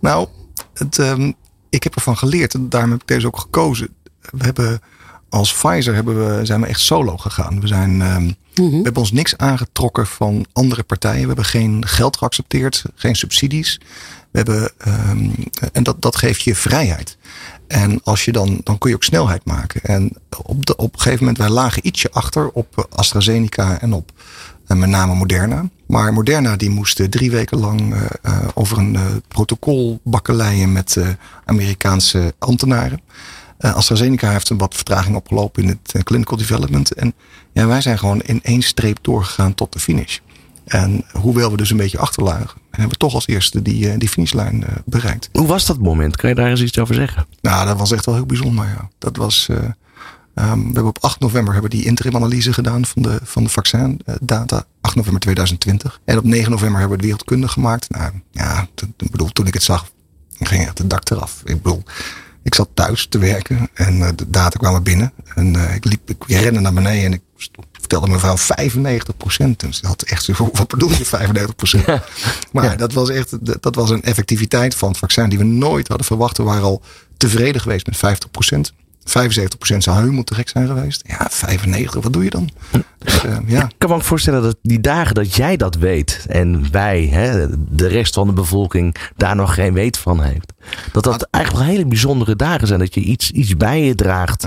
Nou, 0.00 0.28
het, 0.74 0.98
um, 0.98 1.34
ik 1.68 1.82
heb 1.82 1.94
ervan 1.94 2.16
geleerd 2.16 2.54
en 2.54 2.68
daarom 2.68 2.90
heb 2.90 3.00
ik 3.00 3.08
deze 3.08 3.26
ook 3.26 3.38
gekozen. 3.38 3.88
We 4.20 4.44
hebben 4.44 4.80
als 5.28 5.52
Pfizer 5.52 5.94
hebben 5.94 6.38
we, 6.38 6.44
zijn 6.44 6.60
we 6.60 6.66
echt 6.66 6.80
solo 6.80 7.16
gegaan. 7.16 7.60
We, 7.60 7.66
zijn, 7.66 7.90
um, 7.90 8.36
mm-hmm. 8.54 8.78
we 8.78 8.82
hebben 8.82 9.02
ons 9.02 9.12
niks 9.12 9.36
aangetrokken 9.36 10.06
van 10.06 10.46
andere 10.52 10.82
partijen. 10.82 11.20
We 11.20 11.26
hebben 11.26 11.44
geen 11.44 11.86
geld 11.86 12.16
geaccepteerd, 12.16 12.84
geen 12.94 13.16
subsidies. 13.16 13.80
We 14.30 14.38
hebben, 14.38 14.70
um, 15.10 15.34
en 15.72 15.82
dat, 15.82 16.02
dat 16.02 16.16
geeft 16.16 16.42
je 16.42 16.54
vrijheid. 16.54 17.16
En 17.66 18.00
als 18.02 18.24
je 18.24 18.32
dan, 18.32 18.60
dan 18.62 18.78
kun 18.78 18.90
je 18.90 18.96
ook 18.96 19.04
snelheid 19.04 19.44
maken. 19.44 19.82
En 19.82 20.12
op, 20.42 20.66
de, 20.66 20.76
op 20.76 20.92
een 20.92 21.00
gegeven 21.00 21.24
moment, 21.24 21.38
wij 21.38 21.48
lagen 21.50 21.86
ietsje 21.86 22.10
achter 22.10 22.50
op 22.50 22.88
AstraZeneca 22.90 23.80
en 23.80 23.92
op 23.92 24.12
en 24.66 24.78
met 24.78 24.88
name 24.88 25.14
Moderna. 25.14 25.68
Maar 25.86 26.12
Moderna 26.12 26.56
die 26.56 26.70
moest 26.70 27.10
drie 27.10 27.30
weken 27.30 27.58
lang 27.58 27.94
uh, 27.94 28.00
uh, 28.00 28.38
over 28.54 28.78
een 28.78 28.94
uh, 28.94 29.02
protocol 29.28 30.00
bakkeleien 30.04 30.72
met 30.72 30.98
Amerikaanse 31.44 32.34
ambtenaren. 32.38 33.00
Uh, 33.60 33.74
AstraZeneca 33.74 34.30
heeft 34.30 34.50
een 34.50 34.58
wat 34.58 34.74
vertraging 34.74 35.16
opgelopen 35.16 35.62
in 35.62 35.68
het 35.68 35.92
uh, 35.96 36.02
clinical 36.02 36.36
development. 36.36 36.92
En 36.92 37.14
ja, 37.52 37.66
wij 37.66 37.80
zijn 37.80 37.98
gewoon 37.98 38.20
in 38.20 38.42
één 38.42 38.62
streep 38.62 38.98
doorgegaan 39.02 39.54
tot 39.54 39.72
de 39.72 39.78
finish. 39.78 40.18
En 40.64 41.04
hoewel 41.12 41.50
we 41.50 41.56
dus 41.56 41.70
een 41.70 41.76
beetje 41.76 41.98
achterlagen, 41.98 42.60
hebben 42.70 42.90
we 42.90 42.96
toch 42.96 43.14
als 43.14 43.26
eerste 43.26 43.62
die, 43.62 43.86
uh, 43.86 43.98
die 43.98 44.08
finishlijn 44.08 44.64
bereikt. 44.84 45.28
Hoe 45.32 45.46
was 45.46 45.66
dat 45.66 45.78
moment? 45.78 46.16
Kan 46.16 46.28
je 46.28 46.34
daar 46.34 46.50
eens 46.50 46.62
iets 46.62 46.78
over 46.78 46.94
zeggen? 46.94 47.26
Nou, 47.40 47.66
dat 47.66 47.78
was 47.78 47.92
echt 47.92 48.06
wel 48.06 48.14
heel 48.14 48.26
bijzonder. 48.26 48.64
Ja. 48.64 48.90
Dat 48.98 49.16
was, 49.16 49.48
um, 49.48 49.74
we 50.34 50.72
hebben 50.72 50.86
op 50.86 50.98
8 51.00 51.20
november 51.20 51.52
hebben 51.52 51.70
die 51.70 51.84
interim-analyse 51.84 52.52
gedaan 52.52 52.84
van 52.84 53.02
de, 53.02 53.20
van 53.22 53.44
de 53.44 53.50
vaccindata. 53.50 54.64
8 54.80 54.94
november 54.94 55.20
2020. 55.20 56.00
En 56.04 56.18
op 56.18 56.24
9 56.24 56.50
november 56.50 56.78
hebben 56.80 56.88
we 56.88 56.94
het 56.94 57.04
wereldkundig 57.04 57.52
gemaakt. 57.52 57.90
Nou 57.90 58.12
ja, 58.30 58.68
ik 58.96 59.10
bedoel, 59.10 59.28
toen 59.28 59.46
ik 59.46 59.54
het 59.54 59.62
zag, 59.62 59.90
ging 60.40 60.62
echt 60.62 60.78
het 60.78 60.90
dak 60.90 61.10
eraf. 61.10 61.42
Ik 61.44 61.62
bedoel, 61.62 61.82
ik 62.46 62.54
zat 62.54 62.68
thuis 62.74 63.06
te 63.06 63.18
werken 63.18 63.68
en 63.74 63.96
uh, 63.98 64.08
de 64.16 64.30
data 64.30 64.58
kwamen 64.58 64.82
binnen. 64.82 65.12
En 65.34 65.54
uh, 65.54 65.74
ik 65.74 65.84
liep, 65.84 66.10
ik 66.10 66.16
rende 66.26 66.60
naar 66.60 66.72
beneden 66.72 67.04
en 67.04 67.12
ik 67.12 67.20
vertelde 67.72 68.08
mevrouw 68.08 68.36
95 68.36 69.16
procent. 69.16 69.62
En 69.62 69.74
ze 69.74 69.86
had 69.86 70.02
echt 70.02 70.24
zo, 70.24 70.32
wat 70.52 70.68
bedoel 70.68 70.88
je 70.90 71.04
95 71.04 71.56
procent? 71.56 71.86
Maar 72.52 72.64
Ja. 72.64 72.76
dat 72.76 72.92
was 72.92 73.08
echt, 73.10 73.62
dat 73.62 73.74
was 73.74 73.90
een 73.90 74.02
effectiviteit 74.02 74.74
van 74.74 74.88
het 74.88 74.98
vaccin 74.98 75.28
die 75.28 75.38
we 75.38 75.44
nooit 75.44 75.88
hadden 75.88 76.06
verwacht. 76.06 76.36
We 76.36 76.42
waren 76.42 76.62
al 76.62 76.82
tevreden 77.16 77.60
geweest 77.60 77.86
met 77.86 77.96
50 77.96 78.30
procent. 78.30 78.72
75 79.10 79.58
procent 79.58 79.82
zou 79.82 79.98
helemaal 79.98 80.24
te 80.24 80.34
gek 80.34 80.48
zijn 80.48 80.66
geweest. 80.66 81.02
Ja, 81.06 81.26
95, 81.30 82.02
wat 82.02 82.12
doe 82.12 82.24
je 82.24 82.30
dan? 82.30 82.50
Dus, 82.98 83.24
eh, 83.24 83.36
ja. 83.46 83.64
Ik 83.64 83.74
kan 83.78 83.90
me 83.90 83.94
ook 83.94 84.02
voorstellen 84.02 84.42
dat 84.42 84.56
die 84.62 84.80
dagen 84.80 85.14
dat 85.14 85.34
jij 85.34 85.56
dat 85.56 85.74
weet 85.74 86.24
en 86.28 86.72
wij, 86.72 87.06
hè, 87.06 87.46
de 87.68 87.86
rest 87.86 88.14
van 88.14 88.26
de 88.26 88.32
bevolking, 88.32 88.96
daar 89.16 89.36
nog 89.36 89.54
geen 89.54 89.72
weet 89.72 89.98
van 89.98 90.22
heeft. 90.22 90.52
Dat 90.92 91.04
dat 91.04 91.28
eigenlijk 91.30 91.64
wel 91.64 91.74
hele 91.74 91.88
bijzondere 91.88 92.36
dagen 92.36 92.66
zijn. 92.66 92.78
Dat 92.78 92.94
je 92.94 93.00
iets, 93.00 93.30
iets 93.30 93.56
bij 93.56 93.82
je 93.84 93.94
draagt. 93.94 94.46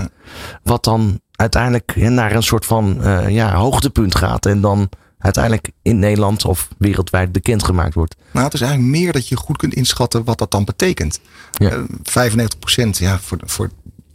Wat 0.62 0.84
dan 0.84 1.20
uiteindelijk 1.32 1.92
hè, 1.94 2.08
naar 2.08 2.34
een 2.34 2.42
soort 2.42 2.66
van 2.66 3.02
eh, 3.02 3.28
ja, 3.28 3.54
hoogtepunt 3.54 4.14
gaat. 4.14 4.46
En 4.46 4.60
dan 4.60 4.88
uiteindelijk 5.18 5.70
in 5.82 5.98
Nederland 5.98 6.44
of 6.44 6.68
wereldwijd 6.78 7.32
bekendgemaakt 7.32 7.94
wordt. 7.94 8.16
Nou, 8.32 8.44
het 8.44 8.54
is 8.54 8.60
eigenlijk 8.60 8.92
meer 8.92 9.12
dat 9.12 9.28
je 9.28 9.36
goed 9.36 9.56
kunt 9.56 9.74
inschatten 9.74 10.24
wat 10.24 10.38
dat 10.38 10.50
dan 10.50 10.64
betekent. 10.64 11.20
Ja. 11.52 11.70
Eh, 11.70 11.78
95 12.02 12.58
procent, 12.58 12.98
ja, 12.98 13.18
voor, 13.18 13.38
voor, 13.44 13.70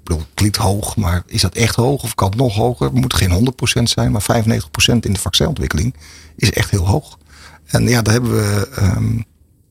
bedoel, 0.06 0.24
klinkt 0.34 0.58
hoog, 0.58 0.96
maar 0.96 1.24
is 1.26 1.42
dat 1.42 1.56
echt 1.56 1.76
hoog 1.76 2.04
of 2.04 2.16
kan 2.16 2.30
het 2.30 2.38
nog 2.38 2.56
hoger? 2.56 2.86
Het 2.86 2.96
moet 2.96 3.14
geen 3.14 3.32
100 3.32 3.56
procent 3.56 3.90
zijn, 3.90 4.12
maar 4.12 4.22
95 4.22 4.72
procent 4.72 5.06
in 5.06 5.14
de 5.14 5.20
vaccinontwikkeling 5.20 5.96
is 6.36 6.52
echt 6.52 6.72
heel 6.72 6.88
hoog. 6.88 7.18
En 7.66 7.88
ja, 7.88 8.02
daar 8.02 8.14
hebben 8.14 8.32
we 8.32 8.70
ehm, 8.76 9.22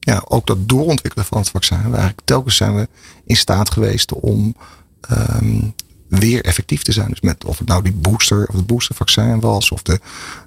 ja, 0.01 0.23
ook 0.25 0.47
dat 0.47 0.68
doorontwikkelen 0.68 1.27
van 1.27 1.38
het 1.38 1.51
vaccin. 1.51 1.79
We 1.79 1.85
eigenlijk 1.85 2.20
telkens 2.25 2.57
zijn 2.57 2.75
we 2.75 2.88
in 3.25 3.37
staat 3.37 3.70
geweest 3.70 4.12
om 4.12 4.57
ehm, 5.01 5.61
weer 6.09 6.44
effectief 6.44 6.83
te 6.83 6.92
zijn. 6.92 7.09
Dus 7.09 7.20
met 7.20 7.44
of 7.44 7.59
het 7.59 7.68
nou 7.68 7.83
die 7.83 7.92
booster 7.92 8.47
of 8.49 8.55
het 8.55 8.66
boostervaccin 8.66 9.40
was, 9.40 9.70
of 9.70 9.83
de, 9.83 10.01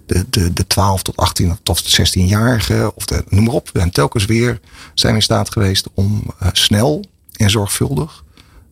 de, 0.05 0.25
de, 0.29 0.53
de 0.53 0.67
12 0.67 1.03
tot 1.03 1.17
18 1.17 1.51
of 1.51 1.59
tot 1.63 1.99
16-jarigen, 2.01 2.95
of 2.95 3.05
de, 3.05 3.23
noem 3.29 3.43
maar 3.43 3.53
op. 3.53 3.69
En 3.73 3.91
telkens 3.91 4.25
weer 4.25 4.59
zijn 4.93 5.11
we 5.11 5.17
in 5.17 5.23
staat 5.23 5.51
geweest 5.51 5.87
om 5.93 6.23
eh, 6.39 6.49
snel 6.51 7.03
en 7.35 7.49
zorgvuldig 7.49 8.25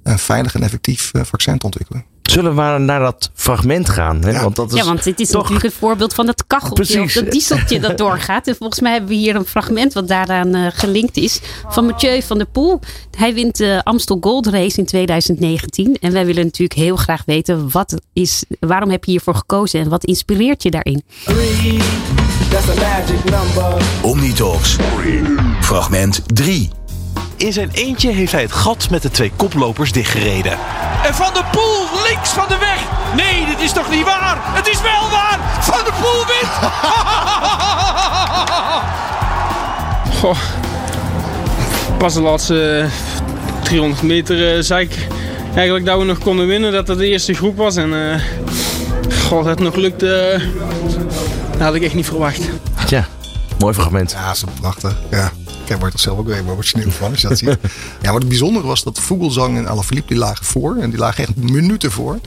een 0.06 0.20
veilig 0.20 0.56
en 0.56 0.63
effectief 0.63 1.10
eh, 1.13 1.22
vaccin 1.24 1.58
te 1.58 1.65
ontwikkelen. 1.65 2.06
Zullen 2.22 2.50
we 2.50 2.56
maar 2.56 2.82
naar 2.82 3.00
dat 3.00 3.30
fragment 3.34 3.89
gaan? 3.89 4.22
Hè? 4.24 4.30
Ja. 4.32 4.41
Want 4.41 4.56
dat 4.56 4.72
is 4.74 4.78
Ja, 4.80 4.86
want 4.86 5.04
dit 5.04 5.20
is 5.20 5.28
toch- 5.28 5.36
natuurlijk 5.41 5.65
het 5.65 5.74
voorbeeld 5.74 6.13
van 6.13 6.26
dat 6.26 6.44
kacheltje 6.48 7.02
of 7.02 7.13
dat 7.13 7.32
dieseltje 7.32 7.80
dat 7.80 7.98
doorgaat. 7.98 8.48
En 8.48 8.56
volgens 8.56 8.80
mij 8.80 8.91
hebben 8.91 9.10
we 9.10 9.15
hier 9.15 9.36
een 9.36 9.46
fragment 9.46 9.94
wat 9.94 10.08
daaraan 10.08 10.56
eh, 10.56 10.68
gelinkt 10.74 11.18
is. 11.18 11.39
Van 11.70 11.86
Mathieu 11.86 12.22
van 12.22 12.38
der 12.38 12.48
Poel. 12.48 12.80
Hij 13.18 13.34
wint 13.34 13.58
de 13.58 13.82
Amstel 13.84 14.18
Gold 14.22 14.48
Race 14.48 14.78
in 14.80 14.86
2019. 14.86 15.98
En 16.00 16.12
wij 16.12 16.26
willen 16.26 16.44
natuurlijk 16.44 16.80
heel 16.80 16.96
graag 16.96 17.22
weten, 17.26 17.72
wat 17.72 18.02
is, 18.13 18.44
waarom 18.60 18.89
heb 18.89 19.04
je 19.04 19.12
hiervoor 19.12 19.36
gekozen 19.36 19.80
en 19.80 19.89
wat 19.89 20.04
inspireert 20.04 20.63
je 20.63 20.72
daarin? 20.72 21.04
Three, 21.26 21.80
that's 22.50 22.70
a 22.70 22.74
magic 22.74 23.24
number. 23.24 23.82
Omnitalks. 24.02 24.76
Fragment 25.62 26.22
3. 26.26 26.70
In 27.38 27.54
zijn 27.54 27.69
eentje 27.74 28.12
heeft 28.12 28.32
hij 28.32 28.41
het 28.41 28.52
gat 28.52 28.89
met 28.89 29.02
de 29.02 29.12
twee 29.12 29.32
koplopers 29.36 29.91
dichtgereden. 29.91 30.52
En 31.04 31.15
Van 31.15 31.34
der 31.34 31.45
Poel 31.52 32.04
links 32.08 32.30
van 32.30 32.45
de 32.48 32.58
weg. 32.58 32.80
Nee, 33.15 33.45
dit 33.45 33.60
is 33.60 33.71
toch 33.71 33.89
niet 33.89 34.04
waar? 34.06 34.38
Het 34.41 34.67
is 34.67 34.82
wel 34.82 35.10
waar. 35.12 35.39
Van 35.62 35.84
der 35.84 35.93
Poel 35.93 36.26
wint. 36.26 36.52
Goh. 40.19 40.38
Pas 41.98 42.13
de 42.13 42.21
laatste 42.21 42.80
eh, 42.80 43.63
300 43.63 44.02
meter 44.02 44.56
eh, 44.56 44.62
zei 44.62 44.86
ik 44.86 45.08
eigenlijk 45.56 45.86
dat 45.86 46.00
we 46.00 46.06
nog 46.06 46.17
konden 46.17 46.48
winnen. 46.48 46.71
Dat 46.71 46.88
het 46.88 46.98
de 46.98 47.08
eerste 47.08 47.34
groep 47.34 47.58
was. 47.58 47.76
En 47.76 48.12
eh 48.12 48.21
goh, 49.28 49.38
dat 49.38 49.45
het 49.45 49.60
nog 49.60 49.76
lukte, 49.76 50.15
eh, 50.15 50.41
dat 51.52 51.62
had 51.62 51.76
ik 51.76 51.84
echt 51.84 51.93
niet 51.93 52.06
verwacht. 52.06 52.41
Ja, 52.88 53.08
mooi 53.60 53.74
fragment. 53.74 54.12
Ja, 54.12 54.34
ze 54.34 54.45
prachtig. 54.62 54.95
Ja. 55.12 55.32
Ik 55.69 55.75
word 55.80 55.93
er 55.93 55.99
zelf 55.99 56.17
ook 56.17 56.28
weer 56.28 56.38
emotioneel 56.38 56.91
van 56.91 57.12
als 57.12 57.21
je 57.21 57.28
dat 57.28 57.38
ziet. 57.38 57.58
Ja, 58.01 58.12
wat 58.12 58.19
het 58.19 58.30
bijzondere 58.30 58.67
was 58.67 58.84
dat 58.84 58.99
Vogelsang 58.99 59.58
en 59.58 59.67
Alaphilippe 59.67 60.08
die 60.13 60.17
lagen 60.17 60.45
voor. 60.45 60.75
En 60.75 60.89
die 60.89 60.99
lagen 60.99 61.23
echt 61.23 61.36
minuten 61.36 61.91
voor. 61.91 62.13
En 62.13 62.21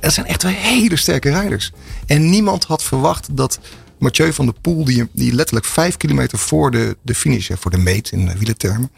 dat 0.00 0.12
zijn 0.12 0.26
echt 0.26 0.40
twee 0.40 0.54
hele 0.54 0.96
sterke 0.96 1.30
rijders. 1.30 1.72
En 2.06 2.30
niemand 2.30 2.64
had 2.64 2.82
verwacht 2.82 3.36
dat 3.36 3.58
Mathieu 3.98 4.32
van 4.32 4.44
der 4.44 4.54
Poel, 4.60 4.84
die, 4.84 5.08
die 5.12 5.32
letterlijk 5.32 5.66
vijf 5.66 5.96
kilometer 5.96 6.38
voor 6.38 6.70
de, 6.70 6.96
de 7.02 7.14
finish, 7.14 7.50
voor 7.58 7.70
de 7.70 7.78
meet 7.78 8.10
in 8.10 8.28
eh, 8.28 8.36
wielertermen. 8.36 8.90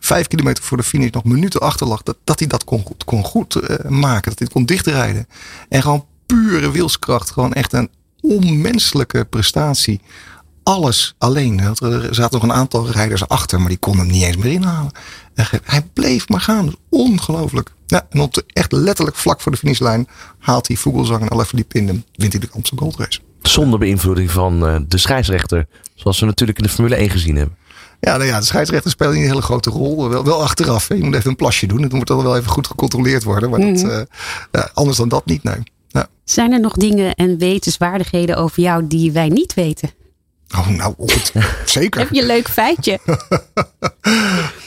Vijf 0.00 0.26
kilometer 0.26 0.64
voor 0.64 0.76
de 0.76 0.82
finish 0.82 1.10
nog 1.10 1.24
minuten 1.24 1.60
achter 1.60 1.86
lag. 1.86 2.02
Dat, 2.02 2.16
dat 2.24 2.38
hij 2.38 2.48
dat 2.48 2.64
kon, 2.64 2.82
goed- 2.84 3.04
kon 3.04 3.24
goed 3.24 3.54
eh, 3.54 3.90
maken. 3.90 4.30
Dat 4.30 4.38
hij 4.38 4.46
het 4.48 4.52
kon 4.52 4.64
dichtrijden. 4.64 5.26
En 5.68 5.82
gewoon 5.82 6.06
pure 6.26 6.70
wilskracht. 6.70 7.30
Gewoon 7.30 7.52
echt 7.52 7.72
een 7.72 7.90
onmenselijke 8.20 9.24
prestatie 9.24 10.00
alles 10.68 11.14
alleen. 11.18 11.60
Er 11.60 12.14
zaten 12.14 12.40
nog 12.40 12.42
een 12.42 12.56
aantal 12.56 12.90
rijders 12.90 13.28
achter, 13.28 13.58
maar 13.58 13.68
die 13.68 13.78
konden 13.78 14.02
hem 14.02 14.12
niet 14.12 14.22
eens 14.22 14.36
meer 14.36 14.52
inhalen. 14.52 14.92
En 15.34 15.46
Hij 15.64 15.82
bleef 15.92 16.28
maar 16.28 16.40
gaan. 16.40 16.74
Ongelooflijk. 16.88 17.72
Ja, 17.86 18.06
en 18.10 18.20
op 18.20 18.34
de, 18.34 18.44
echt 18.46 18.72
letterlijk 18.72 19.16
vlak 19.16 19.40
voor 19.40 19.52
de 19.52 19.58
finishlijn 19.58 20.08
haalt 20.38 20.68
hij 20.68 20.76
Vogelsang 20.76 21.20
en 21.20 21.28
Alaphilippe 21.28 21.78
in 21.78 21.86
hem. 21.86 22.04
Wint 22.14 22.32
hij 22.32 22.40
de 22.40 22.48
Amstel 22.52 22.78
Gold 22.78 22.96
Race. 22.96 23.20
Zonder 23.42 23.78
beïnvloeding 23.78 24.30
van 24.30 24.66
eh, 24.66 24.76
de 24.88 24.98
scheidsrechter. 24.98 25.66
Zoals 25.94 26.20
we 26.20 26.26
natuurlijk 26.26 26.58
in 26.58 26.64
de 26.64 26.70
Formule 26.70 26.94
1 26.94 27.10
gezien 27.10 27.36
hebben. 27.36 27.56
Ja, 28.00 28.16
nou 28.16 28.28
ja, 28.28 28.38
de 28.38 28.44
scheidsrechter 28.44 28.90
speelt 28.90 29.12
niet 29.12 29.22
een 29.22 29.28
hele 29.28 29.42
grote 29.42 29.70
rol. 29.70 30.08
Wel, 30.08 30.24
wel 30.24 30.42
achteraf. 30.42 30.88
Hè. 30.88 30.94
Je 30.94 31.04
moet 31.04 31.14
even 31.14 31.30
een 31.30 31.36
plasje 31.36 31.66
doen. 31.66 31.82
Het 31.82 31.92
moet 31.92 32.06
dan 32.06 32.22
wel 32.22 32.36
even 32.36 32.50
goed 32.50 32.66
gecontroleerd 32.66 33.24
worden. 33.24 33.50
Maar 33.50 33.60
dat, 33.60 33.82
eh, 33.82 34.00
ja, 34.52 34.70
anders 34.74 34.96
dan 34.96 35.08
dat 35.08 35.26
niet, 35.26 35.42
nee. 35.42 35.62
Ja. 35.88 36.06
Zijn 36.24 36.52
er 36.52 36.60
nog 36.60 36.72
dingen 36.72 37.14
en 37.14 37.38
wetenswaardigheden 37.38 38.36
over 38.36 38.62
jou 38.62 38.86
die 38.86 39.12
wij 39.12 39.28
niet 39.28 39.54
weten? 39.54 39.90
Oh, 40.56 40.66
nou, 40.68 40.94
goed. 40.98 41.32
Zeker. 41.64 42.00
Heb 42.00 42.10
je 42.10 42.20
een 42.20 42.26
leuk 42.26 42.48
feitje? 42.48 42.98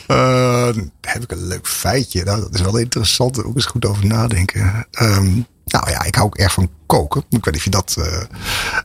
Eh, 0.07 0.69
heb 1.01 1.23
ik 1.23 1.31
een 1.31 1.47
leuk 1.47 1.67
feitje. 1.67 2.23
Nou, 2.23 2.41
dat 2.41 2.53
is 2.53 2.61
wel 2.61 2.77
interessant. 2.77 3.43
Ook 3.43 3.55
eens 3.55 3.65
goed 3.65 3.85
over 3.85 4.05
nadenken. 4.05 4.87
Ehm, 4.91 5.31
nou 5.65 5.89
ja, 5.89 6.03
ik 6.03 6.15
hou 6.15 6.27
ook 6.27 6.37
erg 6.37 6.53
van 6.53 6.69
koken. 6.85 7.23
Ik 7.29 7.45
weet 7.45 7.53
niet 7.53 7.55
of 7.55 7.63
je 7.63 7.69
dat. 7.69 7.95
eh, 7.97 8.21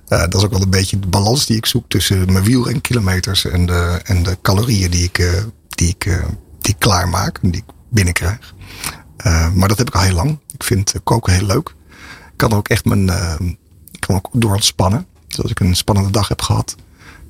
eh, 0.09 0.31
dat 0.31 0.35
is 0.35 0.45
ook 0.45 0.51
wel 0.51 0.63
een 0.63 0.71
beetje 0.71 0.99
de 0.99 1.07
balans 1.07 1.47
die 1.47 1.57
ik 1.57 1.67
zoek 1.67 1.85
tussen 1.89 2.33
mijn 2.33 2.45
wiel 2.45 2.69
en 2.69 2.81
kilometers 2.81 3.45
en 3.45 3.67
de, 3.67 4.01
en 4.05 4.23
de 4.23 4.39
calorieën 4.43 4.91
die 4.91 5.05
ik, 5.05 5.33
die, 5.69 5.89
ik, 5.89 6.05
die 6.61 6.73
ik 6.73 6.79
klaarmaak 6.79 7.39
en 7.43 7.51
die 7.51 7.61
ik 7.67 7.75
binnenkrijg. 7.91 8.55
Maar 9.55 9.69
dat 9.69 9.79
heb 9.79 9.87
ik 9.89 9.95
al 9.95 10.01
heel 10.03 10.15
lang. 10.15 10.39
Ik 10.55 10.63
vind 10.65 10.93
koken 11.05 11.33
heel 11.33 11.47
leuk. 11.47 11.69
Ik 12.27 12.37
kan 12.37 12.53
ook 12.53 12.69
echt 12.69 12.85
mijn. 12.85 13.09
ik 13.93 14.01
kan 14.01 14.17
ook 14.17 14.29
door 14.33 14.55
ontspannen. 14.55 15.07
Dus 15.29 15.43
als 15.43 15.51
ik 15.51 15.61
een 15.61 15.77
spannende 15.77 16.11
dag 16.11 16.29
heb 16.29 16.43
gehad. 16.43 16.75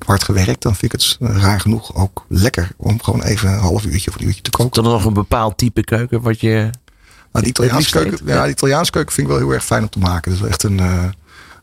Hard 0.07 0.23
gewerkt, 0.23 0.61
dan 0.61 0.75
vind 0.75 0.93
ik 0.93 0.99
het 0.99 1.17
eh, 1.19 1.37
raar 1.37 1.59
genoeg 1.59 1.95
ook 1.95 2.25
lekker 2.27 2.71
om 2.77 3.03
gewoon 3.03 3.23
even 3.23 3.49
een 3.51 3.59
half 3.59 3.85
uurtje 3.85 4.09
of 4.09 4.19
een 4.19 4.25
uurtje 4.25 4.41
te 4.41 4.49
koken. 4.49 4.83
Dan 4.83 4.91
nog 4.91 5.05
een 5.05 5.13
bepaald 5.13 5.57
type 5.57 5.83
keuken 5.83 6.21
wat 6.21 6.39
je... 6.39 6.53
Nou, 6.53 6.69
Het 7.31 7.47
Italiaanse 7.47 7.91
keuken, 7.91 8.25
ja, 8.25 8.47
Italiaanse 8.47 8.91
keuken 8.91 9.13
vind 9.13 9.27
ik 9.27 9.33
wel 9.33 9.43
heel 9.43 9.53
erg 9.53 9.65
fijn 9.65 9.81
om 9.81 9.89
te 9.89 9.99
maken. 9.99 10.31
Dat 10.31 10.41
is 10.41 10.47
echt 10.47 10.63
een, 10.63 10.79
eh, 10.79 11.03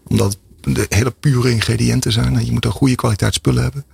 omdat 0.06 0.38
de 0.60 0.86
hele 0.88 1.10
pure 1.10 1.50
ingrediënten 1.50 2.12
zijn. 2.12 2.44
Je 2.44 2.52
moet 2.52 2.64
een 2.64 2.70
goede 2.70 2.94
kwaliteit 2.94 3.34
spullen 3.34 3.62
hebben. 3.62 3.84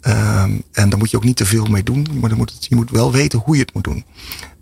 Ehm, 0.00 0.50
en 0.72 0.88
daar 0.88 0.98
moet 0.98 1.10
je 1.10 1.16
ook 1.16 1.24
niet 1.24 1.36
te 1.36 1.46
veel 1.46 1.66
mee 1.66 1.82
doen. 1.82 2.06
Maar 2.20 2.28
dan 2.28 2.38
moet 2.38 2.52
het, 2.52 2.66
je 2.68 2.74
moet 2.74 2.90
wel 2.90 3.12
weten 3.12 3.38
hoe 3.38 3.54
je 3.54 3.62
het 3.62 3.74
moet 3.74 3.84
doen. 3.84 4.04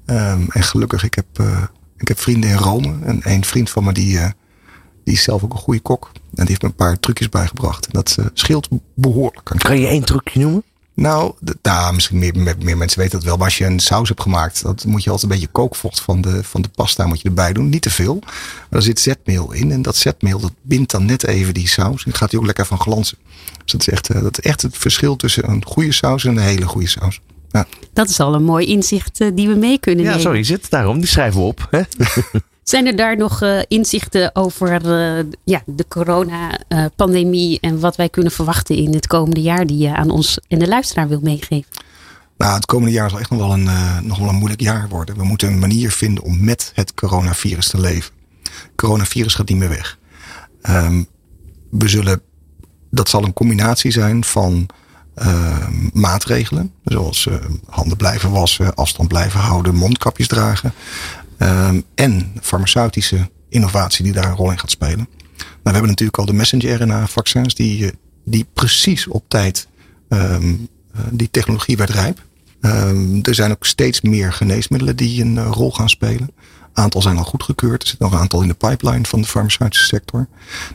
Ehm, 0.06 0.42
en 0.48 0.62
gelukkig, 0.62 1.04
ik 1.04 1.14
heb, 1.14 1.26
eh, 1.32 1.62
ik 1.96 2.08
heb 2.08 2.20
vrienden 2.20 2.50
in 2.50 2.56
Rome. 2.56 2.94
En 3.04 3.20
een 3.22 3.44
vriend 3.44 3.70
van 3.70 3.84
me 3.84 3.92
die, 3.92 4.18
die 5.04 5.14
is 5.14 5.22
zelf 5.22 5.42
ook 5.44 5.52
een 5.52 5.58
goede 5.58 5.80
kok. 5.80 6.10
En 6.14 6.20
die 6.34 6.46
heeft 6.48 6.62
me 6.62 6.68
een 6.68 6.74
paar 6.74 7.00
trucjes 7.00 7.28
bijgebracht. 7.28 7.84
En 7.86 7.92
dat 7.92 8.16
eh, 8.18 8.24
scheelt 8.34 8.68
behoorlijk. 8.94 9.50
Kan 9.56 9.78
je 9.80 9.86
één 9.86 10.04
trucje 10.04 10.40
noemen? 10.40 10.62
nou, 10.96 11.32
d- 11.44 11.54
nou 11.62 11.94
misschien 11.94 12.18
meer, 12.18 12.36
meer, 12.36 12.54
meer 12.62 12.76
mensen 12.76 12.98
weten 12.98 13.14
dat 13.18 13.26
wel. 13.28 13.36
Maar 13.36 13.44
als 13.44 13.58
je 13.58 13.64
een 13.64 13.80
saus 13.80 14.08
hebt 14.08 14.22
gemaakt, 14.22 14.62
dat 14.62 14.84
moet 14.84 15.04
je 15.04 15.10
altijd 15.10 15.30
een 15.30 15.36
beetje 15.38 15.52
kookvocht 15.52 16.00
van 16.00 16.20
de, 16.20 16.44
van 16.44 16.62
de 16.62 16.68
pasta 16.68 17.06
moet 17.06 17.20
je 17.20 17.28
erbij 17.28 17.52
doen. 17.52 17.68
Niet 17.68 17.82
te 17.82 17.90
veel. 17.90 18.18
Maar 18.22 18.32
er 18.70 18.82
zit 18.82 19.00
zetmeel 19.00 19.52
in. 19.52 19.72
En 19.72 19.82
dat 19.82 19.96
zetmeel 19.96 20.38
dat 20.40 20.52
bindt 20.62 20.90
dan 20.90 21.04
net 21.04 21.26
even 21.26 21.54
die 21.54 21.68
saus. 21.68 22.04
En 22.04 22.10
dan 22.10 22.14
gaat 22.14 22.30
hij 22.30 22.40
ook 22.40 22.46
lekker 22.46 22.66
van 22.66 22.80
glanzen. 22.80 23.18
Dus 23.62 23.72
dat 23.72 23.80
is 23.80 23.88
echt, 23.88 24.08
eh, 24.10 24.22
dat 24.22 24.38
is 24.38 24.44
echt 24.44 24.62
het 24.62 24.76
verschil 24.78 25.16
tussen 25.16 25.48
een 25.50 25.64
goede 25.66 25.92
saus 25.92 26.24
en 26.24 26.36
een 26.36 26.42
hele 26.42 26.66
goede 26.66 26.88
saus. 26.88 27.20
Ja. 27.50 27.66
Dat 27.92 28.08
is 28.08 28.20
al 28.20 28.34
een 28.34 28.44
mooi 28.44 28.66
inzicht 28.66 29.20
eh, 29.20 29.30
die 29.34 29.48
we 29.48 29.54
mee 29.54 29.78
kunnen 29.78 30.00
Ja, 30.04 30.08
nemen. 30.10 30.24
sorry, 30.24 30.42
zit 30.42 30.70
daarom. 30.70 30.98
Die 30.98 31.08
schrijven 31.08 31.40
we 31.40 31.46
op. 31.46 31.68
Hè? 31.70 31.80
Zijn 32.64 32.86
er 32.86 32.96
daar 32.96 33.16
nog 33.16 33.42
eh, 33.42 33.58
inzichten 33.68 34.34
over 34.34 34.72
eh, 34.72 35.24
ja, 35.44 35.62
de 35.66 35.84
corona-pandemie 35.88 37.60
en 37.60 37.80
wat 37.80 37.96
wij 37.96 38.08
kunnen 38.08 38.32
verwachten 38.32 38.76
in 38.76 38.94
het 38.94 39.06
komende 39.06 39.42
jaar 39.42 39.66
die 39.66 39.78
je 39.78 39.94
aan 39.94 40.10
ons 40.10 40.38
en 40.48 40.58
de 40.58 40.68
luisteraar 40.68 41.08
wil 41.08 41.20
meegeven? 41.22 41.64
Nou, 42.36 42.54
het 42.54 42.66
komende 42.66 42.92
jaar 42.92 43.10
zal 43.10 43.18
echt 43.18 43.30
nog 43.30 43.38
wel, 43.38 43.52
een, 43.52 43.68
eh, 43.68 43.98
nog 44.00 44.18
wel 44.18 44.28
een 44.28 44.34
moeilijk 44.34 44.60
jaar 44.60 44.88
worden. 44.88 45.16
We 45.16 45.24
moeten 45.24 45.48
een 45.48 45.58
manier 45.58 45.90
vinden 45.90 46.24
om 46.24 46.44
met 46.44 46.72
het 46.74 46.94
coronavirus 46.94 47.68
te 47.68 47.80
leven. 47.80 48.12
Coronavirus 48.76 49.34
gaat 49.34 49.48
niet 49.48 49.58
meer 49.58 49.68
weg. 49.68 49.98
Ehm, 50.62 51.02
we 51.70 51.88
zullen, 51.88 52.20
dat 52.90 53.08
zal 53.08 53.24
een 53.24 53.32
combinatie 53.32 53.90
zijn 53.90 54.24
van 54.24 54.66
ehm, 55.14 55.88
maatregelen. 55.92 56.72
Zoals 56.84 57.26
eh, 57.26 57.34
handen 57.68 57.96
blijven 57.96 58.30
wassen, 58.30 58.74
afstand 58.74 59.08
blijven 59.08 59.40
houden, 59.40 59.74
mondkapjes 59.74 60.28
dragen. 60.28 60.72
Ehm, 61.36 61.80
en 61.94 62.32
farmaceutische 62.42 63.30
innovatie 63.48 64.04
die 64.04 64.12
daar 64.12 64.24
een 64.24 64.36
rol 64.36 64.50
in 64.50 64.58
gaat 64.58 64.70
spelen. 64.70 65.08
we 65.36 65.70
hebben 65.70 65.88
natuurlijk 65.88 66.18
al 66.18 66.26
de 66.26 66.32
messenger-RNA-vaccins 66.32 67.54
die, 67.54 67.92
die 68.24 68.46
precies 68.52 69.06
op 69.06 69.24
tijd 69.28 69.68
um, 70.08 70.68
die 71.10 71.30
technologie 71.30 71.76
werd 71.76 71.90
rijp. 71.90 72.22
Um, 72.60 73.20
er 73.22 73.34
zijn 73.34 73.50
ook 73.50 73.64
steeds 73.66 74.00
meer 74.00 74.32
geneesmiddelen 74.32 74.96
die 74.96 75.22
een 75.22 75.44
rol 75.44 75.72
gaan 75.72 75.88
spelen. 75.88 76.30
Een 76.72 76.82
aantal 76.82 77.02
zijn 77.02 77.16
al 77.16 77.24
goedgekeurd. 77.24 77.82
Er 77.82 77.88
zit 77.88 77.98
nog 77.98 78.12
een 78.12 78.18
aantal 78.18 78.42
in 78.42 78.48
de 78.48 78.54
pipeline 78.54 79.04
van 79.04 79.20
de 79.20 79.26
farmaceutische 79.26 79.86
sector. 79.86 80.26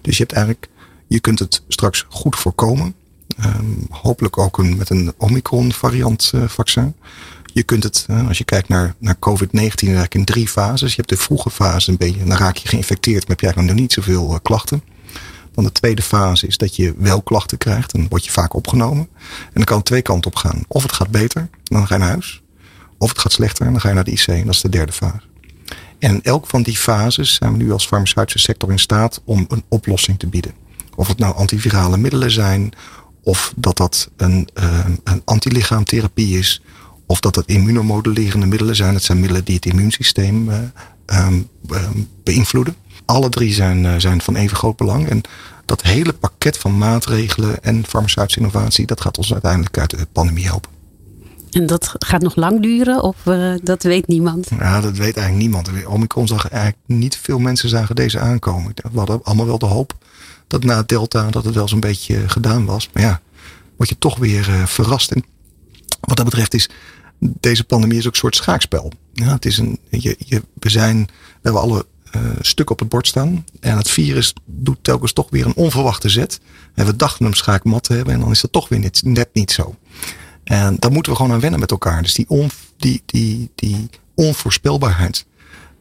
Dus 0.01 0.17
je 0.17 0.23
hebt 0.23 0.35
eigenlijk, 0.35 0.69
je 1.07 1.19
kunt 1.19 1.39
het 1.39 1.63
straks 1.67 2.05
goed 2.09 2.35
voorkomen. 2.35 2.95
Hopelijk 3.89 4.37
ook 4.37 4.57
een, 4.57 4.77
met 4.77 4.89
een 4.89 5.13
Omicron 5.17 5.71
variant 5.71 6.31
uh, 6.35 6.47
vaccin. 6.47 6.95
Je 7.53 7.63
kunt 7.63 7.83
het, 7.83 8.05
als 8.27 8.37
je 8.37 8.43
kijkt 8.43 8.67
naar, 8.67 8.95
naar 8.97 9.15
COVID-19, 9.15 9.51
eigenlijk 9.51 10.15
in 10.15 10.25
drie 10.25 10.47
fases. 10.47 10.89
Je 10.89 10.95
hebt 10.95 11.09
de 11.09 11.17
vroege 11.17 11.49
fase, 11.49 11.91
een 11.91 11.97
beetje, 11.97 12.23
dan 12.23 12.37
raak 12.37 12.57
je 12.57 12.67
geïnfecteerd, 12.67 13.19
maar 13.19 13.29
heb 13.29 13.39
je 13.39 13.45
eigenlijk 13.45 13.75
nog 13.75 13.81
niet 13.81 13.93
zoveel 13.93 14.31
uh, 14.31 14.37
klachten. 14.41 14.83
Dan 15.53 15.63
de 15.63 15.71
tweede 15.71 16.01
fase 16.01 16.47
is 16.47 16.57
dat 16.57 16.75
je 16.75 16.93
wel 16.97 17.21
klachten 17.21 17.57
krijgt. 17.57 17.91
Dan 17.91 18.07
word 18.09 18.25
je 18.25 18.31
vaak 18.31 18.53
opgenomen. 18.53 19.07
En 19.43 19.51
dan 19.53 19.63
kan 19.63 19.77
het 19.77 19.85
twee 19.85 20.01
kanten 20.01 20.31
op 20.31 20.37
gaan. 20.37 20.63
Of 20.67 20.83
het 20.83 20.91
gaat 20.91 21.09
beter, 21.09 21.49
dan 21.63 21.87
ga 21.87 21.93
je 21.93 21.99
naar 21.99 22.09
huis. 22.09 22.41
Of 22.97 23.09
het 23.09 23.19
gaat 23.19 23.31
slechter, 23.31 23.65
dan 23.65 23.81
ga 23.81 23.87
je 23.87 23.95
naar 23.95 24.03
de 24.03 24.11
IC. 24.11 24.27
En 24.27 24.45
dat 24.45 24.53
is 24.53 24.61
de 24.61 24.69
derde 24.69 24.91
fase. 24.91 25.27
En 25.99 26.13
in 26.13 26.23
elk 26.23 26.47
van 26.47 26.61
die 26.61 26.77
fases 26.77 27.33
zijn 27.33 27.51
we 27.51 27.57
nu 27.57 27.71
als 27.71 27.87
farmaceutische 27.87 28.39
sector 28.39 28.71
in 28.71 28.79
staat 28.79 29.21
om 29.23 29.45
een 29.47 29.63
oplossing 29.67 30.19
te 30.19 30.27
bieden. 30.27 30.53
Of 30.95 31.07
het 31.07 31.17
nou 31.17 31.35
antivirale 31.35 31.97
middelen 31.97 32.31
zijn, 32.31 32.71
of 33.23 33.53
dat 33.55 33.77
dat 33.77 34.09
een, 34.17 34.47
uh, 34.53 34.85
een 35.03 35.21
antilichaamtherapie 35.25 36.37
is, 36.37 36.61
of 37.11 37.19
dat 37.19 37.35
het 37.35 37.47
immunomodulerende 37.47 38.45
middelen 38.45 38.75
zijn. 38.75 38.93
Het 38.93 39.03
zijn 39.03 39.19
middelen 39.19 39.45
die 39.45 39.55
het 39.55 39.65
immuunsysteem 39.65 40.49
uh, 40.49 40.57
um, 41.05 41.49
um, 41.71 42.07
beïnvloeden. 42.23 42.75
Alle 43.05 43.29
drie 43.29 43.53
zijn, 43.53 43.83
uh, 43.83 43.93
zijn 43.97 44.21
van 44.21 44.35
even 44.35 44.57
groot 44.57 44.75
belang. 44.75 45.09
En 45.09 45.21
dat 45.65 45.81
hele 45.81 46.13
pakket 46.13 46.57
van 46.57 46.77
maatregelen 46.77 47.63
en 47.63 47.85
farmaceutische 47.87 48.39
innovatie, 48.39 48.85
dat 48.85 49.01
gaat 49.01 49.17
ons 49.17 49.31
uiteindelijk 49.31 49.77
uit 49.77 49.89
de 49.89 50.07
pandemie 50.11 50.45
helpen. 50.45 50.71
En 51.51 51.65
dat 51.65 51.93
gaat 51.99 52.21
nog 52.21 52.35
lang 52.35 52.61
duren 52.61 53.03
of 53.03 53.15
uh, 53.25 53.53
dat 53.63 53.83
weet 53.83 54.07
niemand? 54.07 54.47
Ja, 54.59 54.81
dat 54.81 54.97
weet 54.97 55.17
eigenlijk 55.17 55.35
niemand. 55.35 55.69
Omicron 55.85 56.27
zag 56.27 56.49
eigenlijk 56.49 56.83
niet 56.85 57.17
veel 57.17 57.39
mensen 57.39 57.69
zagen 57.69 57.95
deze 57.95 58.19
aankomen. 58.19 58.73
We 58.91 58.97
hadden 58.97 59.23
allemaal 59.23 59.45
wel 59.45 59.59
de 59.59 59.65
hoop 59.65 59.93
dat 60.47 60.63
na 60.63 60.83
Delta 60.85 61.29
dat 61.29 61.45
het 61.45 61.55
wel 61.55 61.67
zo'n 61.67 61.79
beetje 61.79 62.29
gedaan 62.29 62.65
was. 62.65 62.89
Maar 62.93 63.03
ja, 63.03 63.21
word 63.77 63.89
je 63.89 63.97
toch 63.97 64.17
weer 64.17 64.49
uh, 64.49 64.65
verrast. 64.65 65.11
En 65.11 65.23
wat 65.99 66.17
dat 66.17 66.25
betreft 66.25 66.53
is 66.53 66.69
deze 67.19 67.63
pandemie 67.63 67.97
is 67.97 68.05
ook 68.05 68.11
een 68.11 68.17
soort 68.17 68.35
schaakspel. 68.35 68.91
Ja, 69.13 69.33
het 69.33 69.45
is 69.45 69.57
een, 69.57 69.79
je, 69.89 70.15
je, 70.25 70.43
we 70.53 70.69
zijn, 70.69 71.05
we 71.05 71.39
hebben 71.41 71.61
alle 71.61 71.85
uh, 72.15 72.21
stukken 72.41 72.75
op 72.75 72.79
het 72.79 72.89
bord 72.89 73.07
staan. 73.07 73.45
En 73.59 73.77
het 73.77 73.89
virus 73.89 74.33
doet 74.45 74.77
telkens 74.81 75.13
toch 75.13 75.29
weer 75.29 75.45
een 75.45 75.55
onverwachte 75.55 76.09
zet. 76.09 76.39
En 76.73 76.85
we 76.85 76.95
dachten 76.95 77.25
hem 77.25 77.33
schaakmat 77.33 77.83
te 77.83 77.93
hebben 77.93 78.13
en 78.13 78.19
dan 78.19 78.31
is 78.31 78.41
dat 78.41 78.51
toch 78.51 78.69
weer 78.69 78.91
net, 79.03 79.29
niet 79.33 79.51
zo. 79.51 79.75
En 80.43 80.75
daar 80.79 80.91
moeten 80.91 81.11
we 81.11 81.17
gewoon 81.17 81.33
aan 81.33 81.39
wennen 81.39 81.59
met 81.59 81.71
elkaar. 81.71 82.01
Dus 82.01 82.13
die, 82.13 82.29
on, 82.29 82.49
die, 82.77 83.03
die, 83.05 83.51
die 83.55 83.89
onvoorspelbaarheid. 84.15 85.25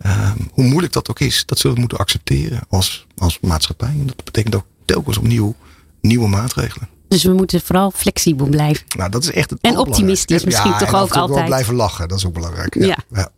Uh, 0.06 0.30
hoe 0.50 0.64
moeilijk 0.64 0.92
dat 0.92 1.10
ook 1.10 1.20
is, 1.20 1.42
dat 1.46 1.58
zullen 1.58 1.74
we 1.74 1.80
moeten 1.80 1.98
accepteren 1.98 2.60
als, 2.68 3.06
als 3.16 3.38
maatschappij. 3.40 3.88
En 3.88 4.06
dat 4.06 4.24
betekent 4.24 4.54
ook 4.54 4.66
telkens 4.84 5.18
opnieuw 5.18 5.54
nieuwe 6.00 6.28
maatregelen. 6.28 6.88
Dus 7.08 7.24
we 7.24 7.32
moeten 7.32 7.60
vooral 7.60 7.90
flexibel 7.90 8.46
blijven. 8.46 8.84
Nou, 8.96 9.10
dat 9.10 9.22
is 9.22 9.30
echt 9.30 9.50
het 9.50 9.58
En 9.60 9.78
optimistisch 9.78 10.44
misschien 10.44 10.70
ja, 10.70 10.78
toch 10.78 10.94
ook 10.94 11.16
altijd. 11.16 11.46
blijven 11.46 11.74
lachen, 11.74 12.08
dat 12.08 12.18
is 12.18 12.26
ook 12.26 12.32
belangrijk. 12.32 12.74
Ja. 12.74 12.86
ja. 12.86 12.98
ja. 13.12 13.30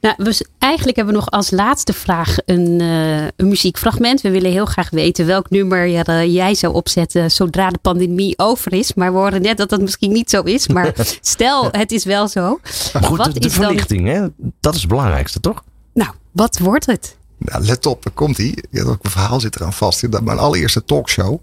Nou, 0.00 0.24
dus 0.24 0.44
eigenlijk 0.58 0.96
hebben 0.96 1.14
we 1.14 1.20
nog 1.20 1.30
als 1.30 1.50
laatste 1.50 1.92
vraag 1.92 2.36
een, 2.44 2.80
uh, 2.80 3.22
een 3.22 3.48
muziekfragment. 3.48 4.20
We 4.20 4.30
willen 4.30 4.50
heel 4.50 4.66
graag 4.66 4.90
weten 4.90 5.26
welk 5.26 5.50
nummer 5.50 5.86
uh, 5.88 6.34
jij 6.34 6.54
zou 6.54 6.74
opzetten 6.74 7.30
zodra 7.30 7.70
de 7.70 7.78
pandemie 7.78 8.38
over 8.38 8.72
is. 8.72 8.94
Maar 8.94 9.12
we 9.12 9.18
horen 9.18 9.42
net 9.42 9.56
dat 9.56 9.68
dat 9.68 9.80
misschien 9.80 10.12
niet 10.12 10.30
zo 10.30 10.42
is. 10.42 10.68
Maar 10.68 10.94
stel, 11.20 11.68
het 11.70 11.92
is 11.92 12.04
wel 12.04 12.28
zo. 12.28 12.60
Maar 12.92 13.02
goed, 13.02 13.16
wat 13.16 13.32
de, 13.34 13.40
de 13.40 13.46
is 13.46 13.54
verlichting, 13.54 14.06
dan... 14.06 14.14
hè? 14.14 14.28
dat 14.60 14.74
is 14.74 14.80
het 14.80 14.90
belangrijkste, 14.90 15.40
toch? 15.40 15.64
Nou, 15.94 16.10
wat 16.32 16.58
wordt 16.58 16.86
het? 16.86 17.16
Nou, 17.38 17.64
let 17.64 17.86
op, 17.86 18.02
daar 18.02 18.12
komt 18.12 18.36
hij. 18.36 18.64
Een 18.70 18.98
verhaal 19.02 19.40
zit 19.40 19.56
eraan 19.56 19.72
vast. 19.72 20.08
Mijn 20.22 20.38
allereerste 20.38 20.84
talkshow. 20.84 21.42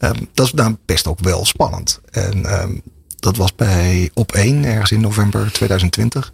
Um, 0.00 0.28
dat 0.34 0.46
is 0.46 0.52
nou 0.52 0.76
best 0.84 1.06
ook 1.06 1.20
wel 1.20 1.44
spannend. 1.44 2.00
En 2.10 2.62
um, 2.62 2.82
dat 3.16 3.36
was 3.36 3.54
bij 3.54 4.10
Op 4.14 4.32
1 4.32 4.64
ergens 4.64 4.90
in 4.90 5.00
november 5.00 5.52
2020. 5.52 6.32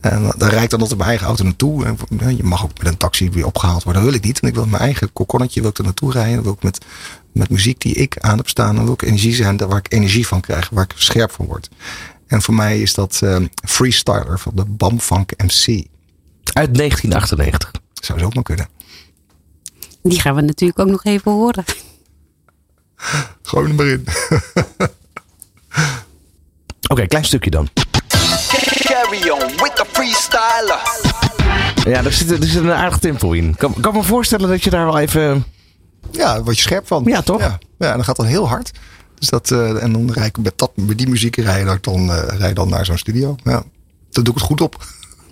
En 0.00 0.32
daar 0.36 0.50
rijd 0.50 0.64
ik 0.64 0.70
dan 0.70 0.80
altijd 0.80 0.98
mijn 0.98 1.10
eigen 1.10 1.26
auto 1.26 1.44
naartoe. 1.44 1.96
En 2.18 2.36
je 2.36 2.42
mag 2.42 2.64
ook 2.64 2.78
met 2.78 2.86
een 2.86 2.96
taxi 2.96 3.30
weer 3.30 3.46
opgehaald 3.46 3.82
worden. 3.82 4.02
Dat 4.02 4.10
wil 4.10 4.20
ik 4.20 4.26
niet. 4.26 4.40
En 4.40 4.48
ik 4.48 4.54
wil 4.54 4.66
mijn 4.66 4.82
eigen 4.82 5.12
kokonnetje 5.12 5.60
wil 5.60 5.70
ik 5.70 5.78
er 5.78 5.84
naartoe 5.84 6.12
rijden. 6.12 6.34
Dan 6.34 6.42
wil 6.42 6.52
ik 6.52 6.62
met, 6.62 6.84
met 7.32 7.50
muziek 7.50 7.80
die 7.80 7.94
ik 7.94 8.18
aan 8.18 8.36
heb 8.36 8.48
staan. 8.48 8.74
Dan 8.74 8.84
wil 8.84 8.94
ik 8.94 9.02
energie 9.02 9.34
zijn 9.34 9.56
waar 9.56 9.78
ik 9.78 9.92
energie 9.92 10.26
van 10.26 10.40
krijg. 10.40 10.68
Waar 10.68 10.84
ik 10.84 10.92
scherp 10.96 11.30
van 11.30 11.46
word. 11.46 11.68
En 12.26 12.42
voor 12.42 12.54
mij 12.54 12.80
is 12.80 12.94
dat 12.94 13.20
uh, 13.24 13.36
Freestyler 13.66 14.38
van 14.38 14.52
de 14.54 14.64
Bamfunk 14.64 15.30
MC. 15.36 15.86
Uit 16.52 16.74
1998. 16.74 17.70
Zou 17.94 18.18
zo 18.18 18.24
ook 18.24 18.34
maar 18.34 18.42
kunnen. 18.42 18.68
Die 20.02 20.20
gaan 20.20 20.34
we 20.34 20.40
natuurlijk 20.40 20.78
ook 20.78 20.88
nog 20.88 21.04
even 21.04 21.32
horen. 21.32 21.64
Gooi 23.48 23.68
hem 23.68 23.80
erin. 23.80 24.04
Oké, 26.84 26.92
okay, 26.92 27.06
klein 27.06 27.24
stukje 27.24 27.50
dan. 27.50 27.68
Carry 28.82 29.30
on 29.30 29.48
with 29.48 29.74
the 29.74 29.84
freestyler. 29.92 30.80
Ja, 31.92 32.04
er 32.04 32.12
zit, 32.12 32.30
er 32.30 32.46
zit 32.46 32.62
een 32.62 32.72
aardig 32.72 32.98
tempo 32.98 33.32
in. 33.32 33.54
Kan, 33.56 33.74
kan 33.80 33.94
me 33.94 34.02
voorstellen 34.02 34.48
dat 34.48 34.64
je 34.64 34.70
daar 34.70 34.84
wel 34.84 34.98
even... 34.98 35.44
Ja, 36.10 36.42
word 36.42 36.56
je 36.56 36.62
scherp 36.62 36.86
van. 36.86 37.04
Ja, 37.04 37.22
toch? 37.22 37.40
Ja, 37.40 37.58
ja 37.78 37.88
en 37.88 37.94
dan 37.94 38.04
gaat 38.04 38.16
dan 38.16 38.26
heel 38.26 38.48
hard. 38.48 38.70
Dus 39.18 39.28
dat, 39.28 39.50
uh, 39.50 39.82
en 39.82 39.92
dan 39.92 40.12
rijd 40.12 40.36
ik 40.36 40.44
met, 40.44 40.58
dat, 40.58 40.70
met 40.74 40.98
die 40.98 41.08
muziek 41.08 41.36
rijden 41.36 41.78
dan, 41.80 42.10
uh, 42.10 42.22
rij 42.26 42.52
dan 42.52 42.68
naar 42.68 42.84
zo'n 42.84 42.98
studio. 42.98 43.36
Ja, 43.44 43.62
dan 44.10 44.24
doe 44.24 44.34
ik 44.34 44.40
het 44.40 44.48
goed 44.48 44.60
op. 44.60 44.84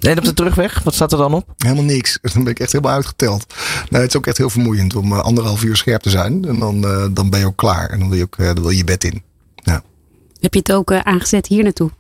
En 0.03 0.19
op 0.19 0.25
de 0.25 0.35
terugweg, 0.35 0.83
wat 0.83 0.95
staat 0.95 1.13
er 1.13 1.19
dan 1.19 1.35
op? 1.35 1.55
Helemaal 1.57 1.85
niks. 1.85 2.19
Dan 2.33 2.45
ben 2.45 2.53
ik 2.53 2.61
echt 2.61 2.73
helemaal 2.73 2.95
uitgeteld. 2.95 3.55
Nou, 3.89 4.03
het 4.03 4.13
is 4.13 4.19
ook 4.19 4.27
echt 4.27 4.39
heel 4.39 4.51
vermoeiend 4.51 4.97
om 4.97 5.13
uh, 5.13 5.19
anderhalf 5.19 5.63
uur 5.63 5.77
scherp 5.77 6.03
te 6.03 6.11
zijn. 6.11 6.45
En 6.45 6.59
dan, 6.59 6.85
uh, 6.85 7.07
dan 7.11 7.31
ben 7.31 7.41
je 7.41 7.47
ook 7.47 7.57
klaar. 7.57 7.91
En 7.91 7.99
dan 7.99 8.09
wil 8.09 8.19
je, 8.19 8.25
ook, 8.25 8.37
uh, 8.37 8.47
dan 8.47 8.61
wil 8.61 8.71
je 8.71 8.77
je 8.77 8.85
bed 8.85 9.05
in. 9.05 9.23
Ja. 9.55 9.83
Heb 10.41 10.53
je 10.55 10.59
het 10.59 10.73
ook 10.73 10.93
aangezet 10.93 11.47
hier 11.47 11.63
naartoe? 11.63 11.91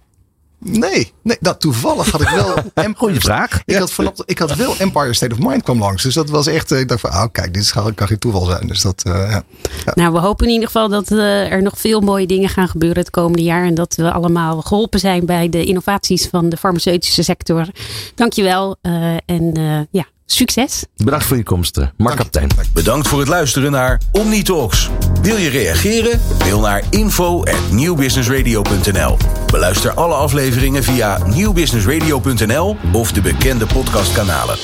Nee, 0.65 1.13
nee 1.23 1.37
dat 1.41 1.61
toevallig 1.61 2.11
had 2.11 2.21
ik 2.21 2.29
wel. 2.29 2.55
Goeie 2.97 3.21
vraag. 3.21 3.63
Ik 3.65 3.77
had, 3.77 3.91
vanaf, 3.91 4.13
ik 4.25 4.39
had 4.39 4.55
wel 4.55 4.77
Empire 4.79 5.15
State 5.15 5.33
of 5.33 5.39
Mind 5.39 5.63
kwam 5.63 5.79
langs. 5.79 6.03
Dus 6.03 6.15
dat 6.15 6.31
was 6.31 6.47
echt. 6.47 6.71
Ik 6.71 6.89
dacht 6.89 7.01
van, 7.01 7.11
oh, 7.11 7.25
kijk, 7.33 7.55
dit 7.55 7.73
kan, 7.73 7.95
kan 7.95 8.07
geen 8.07 8.19
toeval 8.19 8.45
zijn. 8.45 8.67
Dus 8.67 8.83
dat, 8.83 9.03
uh, 9.07 9.13
ja. 9.13 9.43
ja. 9.85 9.93
Nou, 9.95 10.13
we 10.13 10.19
hopen 10.19 10.47
in 10.47 10.53
ieder 10.53 10.67
geval 10.67 10.89
dat 10.89 11.11
uh, 11.11 11.53
er 11.53 11.63
nog 11.63 11.79
veel 11.79 12.01
mooie 12.01 12.27
dingen 12.27 12.49
gaan 12.49 12.69
gebeuren 12.69 12.99
het 12.99 13.11
komende 13.11 13.43
jaar. 13.43 13.67
En 13.67 13.75
dat 13.75 13.95
we 13.95 14.13
allemaal 14.13 14.61
geholpen 14.61 15.01
zijn 15.01 15.27
bij 15.27 15.49
de 15.49 15.65
innovaties 15.65 16.27
van 16.27 16.49
de 16.49 16.57
farmaceutische 16.57 17.23
sector. 17.23 17.67
Dankjewel. 18.15 18.77
Uh, 18.83 19.17
en 19.27 19.89
ja, 19.91 20.07
Succes. 20.27 20.85
Bedankt 20.97 21.25
voor 21.25 21.37
je 21.37 21.43
komst, 21.43 21.79
Mark 21.97 22.17
Kaptein. 22.17 22.49
Bedankt 22.75 23.09
voor 23.09 23.19
het 23.19 23.29
luisteren 23.29 23.71
naar 23.71 24.01
OmniTalks. 24.13 24.89
Wil 25.23 25.37
je 25.37 25.49
reageren? 25.49 26.21
Mail 26.39 26.61
naar 26.61 26.83
info@newbusinessradio.nl. 26.91 29.17
Beluister 29.47 29.95
alle 29.95 30.15
afleveringen 30.15 30.85
via 30.85 31.19
nieuwbusinessradio.nl 31.27 32.77
of 32.93 33.13
de 33.13 33.21
bekende 33.21 33.67
podcastkanalen. 33.67 34.59